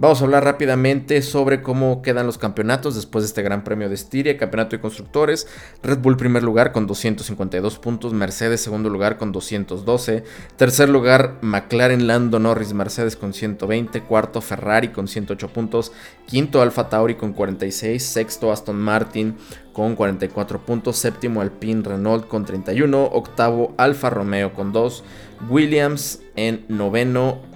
Vamos 0.00 0.22
a 0.22 0.24
hablar 0.24 0.44
rápidamente 0.44 1.20
sobre 1.20 1.60
cómo 1.60 2.00
quedan 2.00 2.24
los 2.24 2.38
campeonatos 2.38 2.94
después 2.94 3.22
de 3.22 3.26
este 3.26 3.42
Gran 3.42 3.64
Premio 3.64 3.90
de 3.90 3.96
Estiria, 3.96 4.38
Campeonato 4.38 4.74
de 4.74 4.80
Constructores. 4.80 5.46
Red 5.82 5.98
Bull 5.98 6.16
primer 6.16 6.42
lugar 6.42 6.72
con 6.72 6.86
252 6.86 7.78
puntos, 7.78 8.14
Mercedes 8.14 8.62
segundo 8.62 8.88
lugar 8.88 9.18
con 9.18 9.30
212, 9.30 10.24
tercer 10.56 10.88
lugar 10.88 11.36
McLaren 11.42 12.06
Lando 12.06 12.38
Norris 12.38 12.72
Mercedes 12.72 13.14
con 13.14 13.34
120, 13.34 14.00
cuarto 14.04 14.40
Ferrari 14.40 14.88
con 14.88 15.06
108 15.06 15.48
puntos, 15.48 15.92
quinto 16.26 16.62
Alfa 16.62 16.88
Tauri 16.88 17.16
con 17.16 17.34
46, 17.34 18.02
sexto 18.02 18.50
Aston 18.52 18.78
Martin 18.78 19.36
con 19.74 19.96
44 19.96 20.64
puntos, 20.64 20.96
séptimo 20.96 21.42
Alpine 21.42 21.82
Renault 21.82 22.26
con 22.26 22.46
31, 22.46 23.04
octavo 23.12 23.74
Alfa 23.76 24.08
Romeo 24.08 24.54
con 24.54 24.72
2, 24.72 25.04
Williams 25.50 26.22
en 26.36 26.64
noveno, 26.68 27.49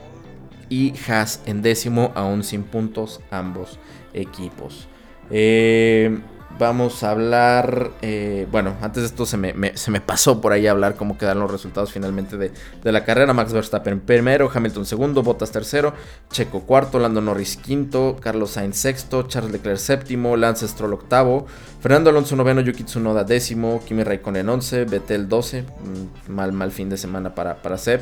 y 0.75 0.93
Haas 1.07 1.41
en 1.47 1.63
décimo, 1.63 2.11
aún 2.17 2.43
sin 2.43 2.65
puntos 2.65 3.21
ambos 3.31 3.79
equipos. 4.13 4.89
Eh, 5.31 6.19
vamos 6.59 7.05
a 7.05 7.13
hablar, 7.13 7.93
eh, 8.03 8.49
bueno, 8.51 8.75
antes 8.83 9.05
de 9.05 9.07
esto 9.07 9.25
se 9.25 9.37
me, 9.37 10.01
pasó 10.01 10.41
por 10.41 10.53
ahí 10.53 10.67
hablar 10.67 10.97
cómo 10.97 11.17
quedaron 11.17 11.43
los 11.43 11.53
resultados 11.53 11.93
finalmente 11.93 12.37
de, 12.37 12.53
la 12.83 13.05
carrera. 13.05 13.33
Max 13.33 13.53
Verstappen 13.53 14.01
primero, 14.01 14.51
Hamilton 14.53 14.85
segundo, 14.85 15.23
Bottas 15.23 15.53
tercero, 15.53 15.95
Checo 16.31 16.63
cuarto, 16.63 16.99
Lando 16.99 17.21
Norris 17.21 17.57
quinto, 17.57 18.17
Carlos 18.21 18.51
Sainz 18.51 18.77
sexto, 18.77 19.23
Charles 19.29 19.53
Leclerc 19.53 19.79
séptimo, 19.79 20.37
Lance 20.37 20.67
Stroll 20.67 20.95
octavo, 20.95 21.47
Fernando 21.81 22.11
Alonso 22.11 22.35
noveno, 22.35 22.63
Yuki 22.63 22.83
Tsunoda 22.83 23.23
décimo, 23.23 23.81
Kimi 23.87 24.03
Raikkonen 24.03 24.49
once, 24.49 24.87
Betel 24.87 25.29
doce, 25.29 25.63
mm, 25.63 26.33
mal, 26.33 26.53
mal 26.53 26.73
fin 26.73 26.89
de 26.89 26.97
semana 26.97 27.33
para, 27.33 27.63
para 27.63 27.79
Seb, 27.79 28.01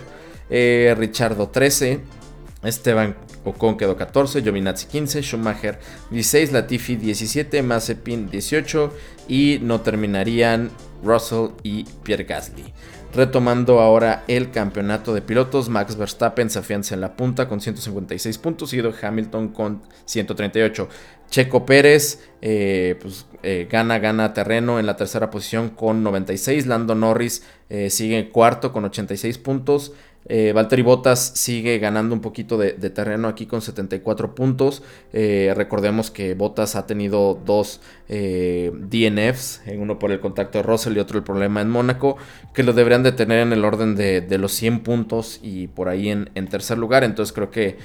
eh, 0.48 0.94
Richardo 0.98 1.48
13, 1.48 2.21
Esteban 2.62 3.16
Ocon 3.44 3.76
quedó 3.76 3.96
14, 3.96 4.42
Giovinazzi 4.42 4.86
15, 4.86 5.22
Schumacher 5.22 5.78
16, 6.10 6.52
Latifi 6.52 6.96
17, 6.96 7.62
Mazepin 7.62 8.30
18 8.30 8.92
y 9.28 9.58
no 9.62 9.80
terminarían 9.80 10.70
Russell 11.02 11.48
y 11.62 11.84
Pierre 12.04 12.24
Gasly. 12.24 12.72
Retomando 13.14 13.80
ahora 13.80 14.24
el 14.26 14.50
campeonato 14.50 15.12
de 15.12 15.20
pilotos, 15.20 15.68
Max 15.68 15.96
Verstappen 15.96 16.48
se 16.48 16.60
afianza 16.60 16.94
en 16.94 17.02
la 17.02 17.14
punta 17.14 17.46
con 17.46 17.60
156 17.60 18.38
puntos, 18.38 18.70
seguido 18.70 18.94
Hamilton 19.00 19.48
con 19.48 19.82
138. 20.06 20.88
Checo 21.28 21.66
Pérez 21.66 22.20
eh, 22.40 22.98
pues, 23.02 23.26
eh, 23.42 23.68
gana, 23.70 23.98
gana 23.98 24.32
terreno 24.32 24.78
en 24.80 24.86
la 24.86 24.96
tercera 24.96 25.30
posición 25.30 25.68
con 25.68 26.02
96. 26.02 26.66
Lando 26.66 26.94
Norris 26.94 27.42
eh, 27.68 27.90
sigue 27.90 28.30
cuarto 28.30 28.72
con 28.72 28.86
86 28.86 29.36
puntos. 29.38 29.92
Eh, 30.34 30.54
Valtteri 30.54 30.80
Bottas 30.80 31.32
sigue 31.34 31.78
ganando 31.78 32.14
un 32.14 32.22
poquito 32.22 32.56
de, 32.56 32.72
terreno 32.72 33.28
aquí 33.28 33.44
con 33.44 33.60
74 33.60 34.34
puntos. 34.34 34.82
Eh, 35.12 35.52
recordemos 35.54 36.10
que 36.10 36.32
Bottas 36.32 36.74
ha 36.74 36.86
tenido 36.86 37.38
dos 37.44 37.82
eh, 38.08 38.72
DNFs, 38.72 39.60
uno 39.76 39.98
por 39.98 40.10
el 40.10 40.20
contacto 40.20 40.56
de 40.56 40.62
Russell 40.62 40.96
y 40.96 41.00
otro 41.00 41.18
el 41.18 41.24
problema 41.24 41.60
en 41.60 41.68
Mónaco, 41.68 42.16
que 42.54 42.62
lo 42.62 42.72
deberían 42.72 43.02
de 43.02 43.12
tener 43.12 43.40
en 43.40 43.52
el 43.52 43.62
orden 43.62 43.94
de, 43.94 44.38
los 44.38 44.52
100 44.52 44.80
puntos 44.80 45.38
y 45.42 45.66
por 45.66 45.90
ahí 45.90 46.08
en, 46.08 46.48
tercer 46.48 46.78
lugar. 46.78 47.04
Entonces 47.04 47.34
creo 47.34 47.50
que 47.50 47.76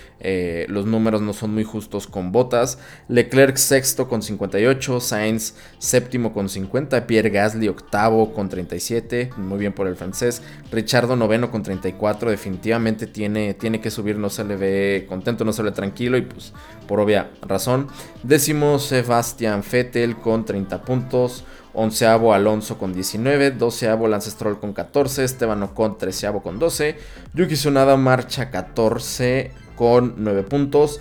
los 0.70 0.86
números 0.86 1.22
no 1.22 1.34
son 1.34 1.54
muy 1.54 1.66
justos 1.66 2.08
con 2.08 2.32
Bottas. 2.32 2.80
Leclerc 3.10 3.58
sexto 3.58 4.08
con 4.08 4.22
58, 4.22 5.02
Sainz 5.02 5.56
séptimo 5.80 6.32
con 6.32 6.48
50, 6.48 7.08
Pierre 7.08 7.30
Gasly 7.30 7.68
octavo 7.68 8.34
con 8.34 8.48
37, 8.48 9.32
muy 9.36 9.60
bien 9.60 9.74
por 9.74 9.88
el 9.88 9.98
francés, 9.98 10.42
Richardo 10.72 11.18
noveno 11.18 11.52
con 11.52 11.62
34 11.62 12.37
definitivamente 12.38 13.08
tiene, 13.08 13.54
tiene 13.54 13.82
que 13.82 13.92
subir, 13.92 14.18
no 14.18 14.30
se 14.30 14.44
le 14.44 14.56
ve 14.56 15.06
contento, 15.10 15.44
no 15.44 15.52
se 15.52 15.64
le 15.64 15.72
ve 15.72 15.76
tranquilo 15.76 16.18
y 16.18 16.22
pues 16.22 16.54
por 16.88 17.00
obvia 17.00 17.32
razón. 17.42 17.88
Décimo 18.24 18.80
Sebastián 18.80 19.64
Vettel 19.70 20.16
con 20.18 20.46
30 20.46 20.82
puntos. 20.84 21.44
Onceavo 21.80 22.34
Alonso 22.34 22.80
con 22.80 22.92
19, 22.92 23.52
doceavo 23.52 24.08
Lance 24.08 24.32
Stroll 24.32 24.60
con 24.60 24.74
14, 24.74 25.24
Esteban 25.24 25.62
Ocon 25.62 26.00
treceavo 26.00 26.42
con 26.42 26.58
12, 26.58 26.98
Yuki 27.36 27.54
Tsunoda 27.54 27.96
marcha 27.98 28.50
14 28.50 29.52
con 29.76 30.16
9 30.18 30.42
puntos, 30.42 31.00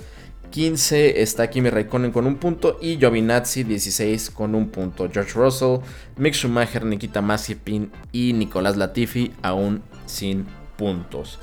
15 0.50 1.22
está 1.22 1.50
Kimi 1.50 1.70
Raikkonen 1.70 2.12
con 2.12 2.26
un 2.26 2.36
punto 2.36 2.78
y 2.80 2.98
Giovinazzi 2.98 3.64
16 3.64 4.30
con 4.30 4.54
un 4.54 4.68
punto. 4.68 5.08
George 5.12 5.32
Russell, 5.34 5.80
Mick 6.16 6.34
Schumacher, 6.34 6.84
Nikita 6.84 7.20
Mazepin 7.20 7.90
y 8.12 8.32
Nicolás 8.32 8.76
Latifi 8.76 9.32
aún 9.42 9.82
sin 10.06 10.46
puntos. 10.76 11.38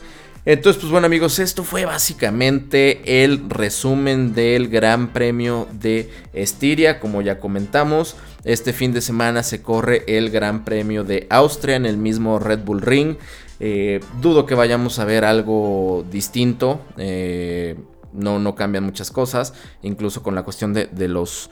Entonces, 0.45 0.81
pues 0.81 0.91
bueno 0.91 1.05
amigos, 1.05 1.39
esto 1.39 1.63
fue 1.63 1.85
básicamente 1.85 3.23
el 3.23 3.49
resumen 3.49 4.33
del 4.33 4.67
Gran 4.67 5.13
Premio 5.13 5.69
de 5.71 6.09
Estiria. 6.33 6.99
Como 6.99 7.21
ya 7.21 7.39
comentamos, 7.39 8.17
este 8.43 8.73
fin 8.73 8.91
de 8.91 8.99
semana 8.99 9.41
se 9.43 9.61
corre 9.61 10.03
el 10.05 10.31
Gran 10.31 10.65
Premio 10.65 11.05
de 11.05 11.27
Austria 11.29 11.77
en 11.77 11.85
el 11.85 11.95
mismo 11.95 12.39
Red 12.39 12.59
Bull 12.59 12.81
Ring. 12.81 13.15
Eh, 13.61 14.01
dudo 14.19 14.45
que 14.45 14.53
vayamos 14.53 14.99
a 14.99 15.05
ver 15.05 15.23
algo 15.23 16.05
distinto. 16.11 16.81
no, 18.11 18.37
no 18.37 18.55
cambian 18.55 18.83
muchas 18.83 19.11
cosas. 19.11 19.53
Incluso 19.81 20.23
con 20.23 20.35
la 20.35 20.43
cuestión 20.43 20.73
de, 20.73 21.07
los 21.07 21.49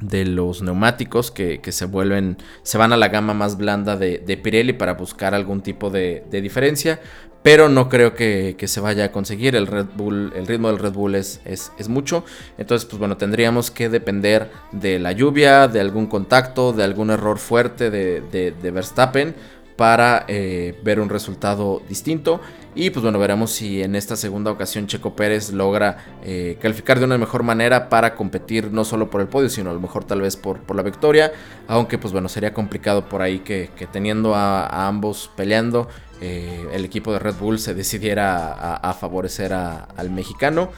de 0.00 0.24
los 0.24 0.62
neumáticos 0.62 1.30
que, 1.30 1.60
se 1.70 1.84
vuelven, 1.86 2.38
se 2.62 2.78
van 2.78 2.92
a 2.92 2.96
la 2.96 3.08
gama 3.08 3.34
más 3.34 3.56
blanda 3.56 3.96
de, 3.96 4.40
Pirelli 4.42 4.72
para 4.72 4.94
buscar 4.94 5.34
algún 5.34 5.62
tipo 5.62 5.90
de, 5.90 6.24
diferencia, 6.30 7.00
pero 7.42 7.68
no 7.68 7.88
creo 7.88 8.14
que, 8.14 8.56
se 8.66 8.80
vaya 8.80 9.04
a 9.04 9.12
conseguir. 9.12 9.56
El 9.56 9.66
Red 9.66 9.86
Bull, 9.96 10.32
el 10.34 10.46
ritmo 10.46 10.68
del 10.68 10.78
Red 10.78 10.92
Bull 10.92 11.14
es, 11.14 11.40
es, 11.44 11.88
mucho, 11.88 12.24
entonces 12.58 12.86
pues 12.86 12.98
bueno, 12.98 13.16
tendríamos 13.16 13.70
que 13.70 13.88
depender 13.88 14.50
de 14.72 14.98
la 14.98 15.12
lluvia, 15.12 15.68
de 15.68 15.80
algún 15.80 16.06
contacto, 16.06 16.72
de 16.72 16.84
algún 16.84 17.10
error 17.10 17.38
fuerte 17.38 17.90
de, 17.90 18.70
Verstappen 18.70 19.34
para 19.78 20.24
eh, 20.26 20.76
ver 20.82 20.98
un 20.98 21.08
resultado 21.08 21.80
distinto. 21.88 22.40
Y 22.74 22.90
pues 22.90 23.00
bueno, 23.04 23.20
veremos 23.20 23.52
si 23.52 23.80
en 23.80 23.94
esta 23.94 24.16
segunda 24.16 24.50
ocasión 24.50 24.88
Checo 24.88 25.14
Pérez 25.14 25.52
logra 25.52 26.18
eh, 26.24 26.58
calificar 26.60 26.98
de 26.98 27.04
una 27.04 27.16
mejor 27.16 27.44
manera 27.44 27.88
para 27.88 28.16
competir 28.16 28.72
no 28.72 28.84
solo 28.84 29.08
por 29.08 29.20
el 29.20 29.28
podio, 29.28 29.48
sino 29.48 29.70
a 29.70 29.72
lo 29.72 29.78
mejor 29.78 30.02
tal 30.02 30.20
vez 30.20 30.34
por, 30.36 30.58
por 30.62 30.74
la 30.74 30.82
victoria. 30.82 31.30
Aunque 31.68 31.96
pues 31.96 32.12
bueno, 32.12 32.28
sería 32.28 32.52
complicado 32.52 33.08
por 33.08 33.22
ahí 33.22 33.38
que, 33.38 33.70
teniendo 33.92 34.34
a, 34.34 34.88
ambos 34.88 35.30
peleando, 35.36 35.86
eh, 36.20 36.66
el 36.72 36.84
equipo 36.84 37.12
de 37.12 37.20
Red 37.20 37.36
Bull 37.36 37.60
se 37.60 37.72
decidiera 37.72 38.74
a, 38.74 38.94
favorecer 38.94 39.52
al 39.52 40.10
mexicano 40.10 40.72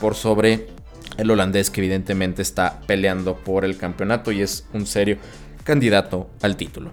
por 0.00 0.14
sobre 0.14 0.68
el 1.18 1.30
holandés 1.30 1.68
que 1.68 1.82
evidentemente 1.82 2.40
está 2.40 2.80
peleando 2.86 3.36
por 3.36 3.66
el 3.66 3.76
campeonato 3.76 4.32
y 4.32 4.40
es 4.40 4.66
un 4.72 4.86
serio 4.86 5.18
candidato 5.64 6.30
al 6.40 6.56
título. 6.56 6.90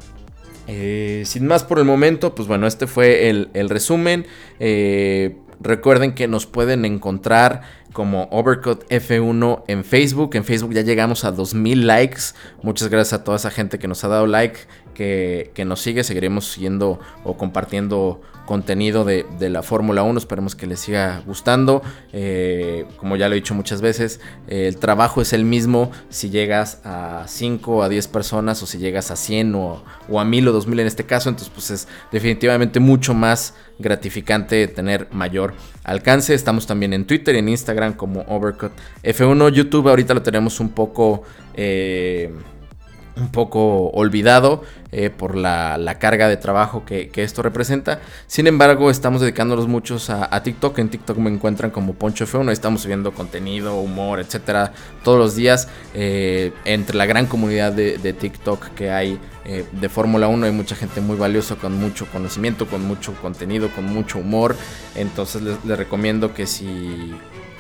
Eh, 0.68 1.24
sin 1.26 1.46
más 1.46 1.64
por 1.64 1.80
el 1.80 1.86
momento, 1.86 2.36
pues 2.36 2.48
bueno, 2.48 2.68
este 2.68 2.88
fue 2.88 3.30
el, 3.30 3.70
resumen. 3.70 4.26
Eh, 4.60 5.36
recuerden 5.60 6.14
que 6.14 6.28
nos 6.28 6.46
pueden 6.46 6.86
encontrar 6.86 7.62
como 7.94 8.28
Overcut 8.32 8.86
F1 8.90 9.64
en 9.68 9.86
Facebook. 9.86 10.36
En 10.36 10.44
Facebook 10.44 10.74
ya 10.74 10.82
llegamos 10.82 11.24
a 11.24 11.32
2000 11.32 11.88
likes. 11.88 12.22
Muchas 12.62 12.90
gracias 12.90 13.22
a 13.22 13.24
toda 13.24 13.38
esa 13.38 13.52
gente 13.52 13.80
que 13.80 13.88
nos 13.88 14.04
ha 14.04 14.08
dado 14.10 14.28
like, 14.28 14.60
que, 14.94 15.52
que 15.54 15.64
nos 15.64 15.80
sigue. 15.80 16.04
Seguiremos 16.04 16.52
siguiendo 16.52 17.00
o 17.24 17.38
compartiendo 17.38 18.20
contenido 18.46 19.06
de, 19.06 19.26
la 19.50 19.64
Fórmula 19.64 20.04
1. 20.04 20.18
Esperemos 20.18 20.56
que 20.56 20.68
les 20.68 20.80
siga 20.80 21.22
gustando. 21.26 21.82
Eh, 22.12 22.86
como 22.98 23.16
ya 23.16 23.28
lo 23.28 23.36
he 23.36 23.38
dicho 23.38 23.54
muchas 23.54 23.82
veces, 23.82 24.20
eh, 24.48 24.68
el 24.68 24.78
trabajo 24.78 25.22
es 25.22 25.34
el 25.34 25.46
mismo 25.46 25.92
si 26.10 26.30
llegas 26.30 26.82
a 26.84 27.26
5 27.28 27.78
o 27.78 27.84
a 27.84 27.90
10 27.90 28.08
personas 28.08 28.62
o 28.64 28.66
si 28.66 28.78
llegas 28.78 29.12
a 29.12 29.16
100 29.16 29.56
o, 29.56 29.84
a 30.18 30.26
1000 30.26 30.48
o 30.48 30.52
2000 30.52 30.80
en 30.80 30.88
este 30.88 31.06
caso. 31.06 31.30
Entonces 31.30 31.52
pues 31.54 31.72
es 31.72 31.88
definitivamente 32.12 32.80
mucho 32.80 33.14
más 33.14 33.54
gratificante 33.80 34.68
tener 34.68 35.08
mayor 35.12 35.54
alcance. 35.84 36.34
Estamos 36.34 36.68
también 36.68 36.94
en 36.94 37.06
Twitter 37.06 37.36
y 37.36 37.40
en 37.40 37.50
Instagram 37.50 37.83
como 37.92 38.22
Overcut 38.22 38.72
F1. 39.04 39.52
YouTube 39.52 39.90
ahorita 39.90 40.14
lo 40.14 40.22
tenemos 40.22 40.62
un 40.62 40.70
poco... 40.70 41.24
Eh, 41.56 42.32
un 43.16 43.30
poco 43.30 43.90
olvidado 43.90 44.64
eh, 44.92 45.10
por 45.10 45.36
la, 45.36 45.98
carga 46.00 46.28
de 46.28 46.38
trabajo 46.38 46.84
que, 46.86 47.10
esto 47.16 47.42
representa. 47.42 48.00
Sin 48.28 48.48
embargo, 48.48 48.90
estamos 48.90 49.22
dedicándonos 49.22 49.68
muchos 49.68 50.10
a, 50.10 50.44
TikTok. 50.44 50.80
En 50.80 50.90
TikTok 50.90 51.18
me 51.18 51.30
encuentran 51.30 51.72
como 51.72 51.94
Poncho 51.94 52.26
F1. 52.26 52.52
Estamos 52.52 52.82
subiendo 52.82 53.12
contenido, 53.12 53.76
humor, 53.76 54.20
etcétera, 54.20 54.74
todos 55.04 55.18
los 55.20 55.36
días. 55.36 55.68
Eh, 55.94 56.52
entre 56.66 56.98
la 56.98 57.06
gran 57.06 57.28
comunidad 57.28 57.74
de, 57.74 58.14
TikTok 58.14 58.70
que 58.70 58.92
hay 58.92 59.20
de 59.44 59.90
Fórmula 59.90 60.28
1, 60.30 60.46
hay 60.46 60.52
mucha 60.54 60.76
gente 60.76 61.02
muy 61.02 61.18
valiosa 61.18 61.56
con 61.56 61.78
mucho 61.78 62.06
conocimiento, 62.12 62.66
con 62.66 62.86
mucho 62.86 63.14
contenido, 63.22 63.70
con 63.70 63.86
mucho 63.86 64.20
humor. 64.20 64.56
Entonces 64.96 65.42
les 65.42 65.78
recomiendo 65.78 66.34
que 66.34 66.48
si 66.48 67.14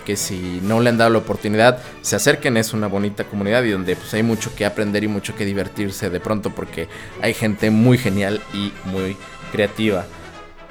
que 0.03 0.15
si 0.15 0.59
no 0.63 0.81
le 0.81 0.89
han 0.89 0.97
dado 0.97 1.11
la 1.11 1.19
oportunidad, 1.19 1.79
se 2.01 2.15
acerquen, 2.15 2.57
es 2.57 2.73
una 2.73 2.87
bonita 2.87 3.23
comunidad 3.23 3.63
y 3.63 3.71
donde 3.71 3.95
pues, 3.95 4.13
hay 4.13 4.23
mucho 4.23 4.55
que 4.55 4.65
aprender 4.65 5.03
y 5.03 5.07
mucho 5.07 5.35
que 5.35 5.45
divertirse 5.45 6.09
de 6.09 6.19
pronto 6.19 6.49
porque 6.49 6.87
hay 7.21 7.33
gente 7.33 7.69
muy 7.69 7.97
genial 7.97 8.41
y 8.53 8.71
muy 8.85 9.17
creativa. 9.51 10.05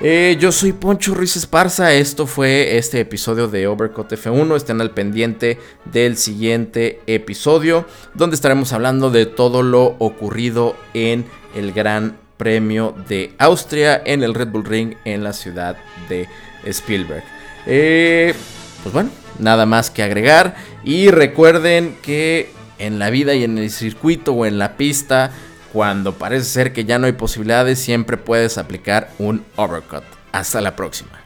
Eh, 0.05 0.37
yo 0.40 0.51
soy 0.51 0.73
Poncho 0.73 1.14
Ruiz 1.14 1.37
Esparza, 1.37 1.92
esto 1.92 2.27
fue 2.27 2.77
este 2.77 2.99
episodio 2.99 3.47
de 3.47 3.68
Overcut 3.68 4.11
F1, 4.11 4.57
estén 4.57 4.81
al 4.81 4.90
pendiente 4.90 5.61
del 5.85 6.16
siguiente 6.16 7.01
episodio 7.07 7.87
donde 8.12 8.35
estaremos 8.35 8.73
hablando 8.73 9.11
de 9.11 9.27
todo 9.27 9.62
lo 9.62 9.95
ocurrido 10.01 10.75
en 10.92 11.25
el 11.55 11.73
Gran 11.73 12.18
Premio 12.37 12.97
de 13.09 13.33
Austria 13.38 14.03
en 14.05 14.25
el 14.25 14.35
Red 14.35 14.49
Bull 14.49 14.64
Ring 14.64 14.97
en 15.05 15.23
la 15.23 15.33
ciudad 15.33 15.77
de 16.09 16.27
Spielberg. 16.64 17.23
Eh, 17.66 18.35
pues 18.83 18.92
bueno, 18.92 19.11
nada 19.38 19.66
más 19.66 19.90
que 19.90 20.03
agregar. 20.03 20.55
Y 20.85 21.11
recuerden 21.11 21.97
que 22.03 22.51
en 22.79 22.99
la 22.99 23.11
vida 23.11 23.35
y 23.35 23.45
en 23.45 23.59
el 23.59 23.71
circuito 23.71 24.33
o 24.33 24.47
en 24.47 24.59
la 24.59 24.77
pista, 24.77 25.31
cuando 25.73 26.14
parece 26.14 26.45
ser 26.45 26.73
que 26.73 26.85
ya 26.85 26.99
no 26.99 27.07
hay 27.07 27.12
posibilidades, 27.12 27.79
siempre 27.79 28.16
puedes 28.16 28.59
aplicar 28.59 29.11
un 29.18 29.45
overcut. 29.57 30.05
Hasta 30.33 30.61
la 30.61 30.77
próxima. 30.77 31.21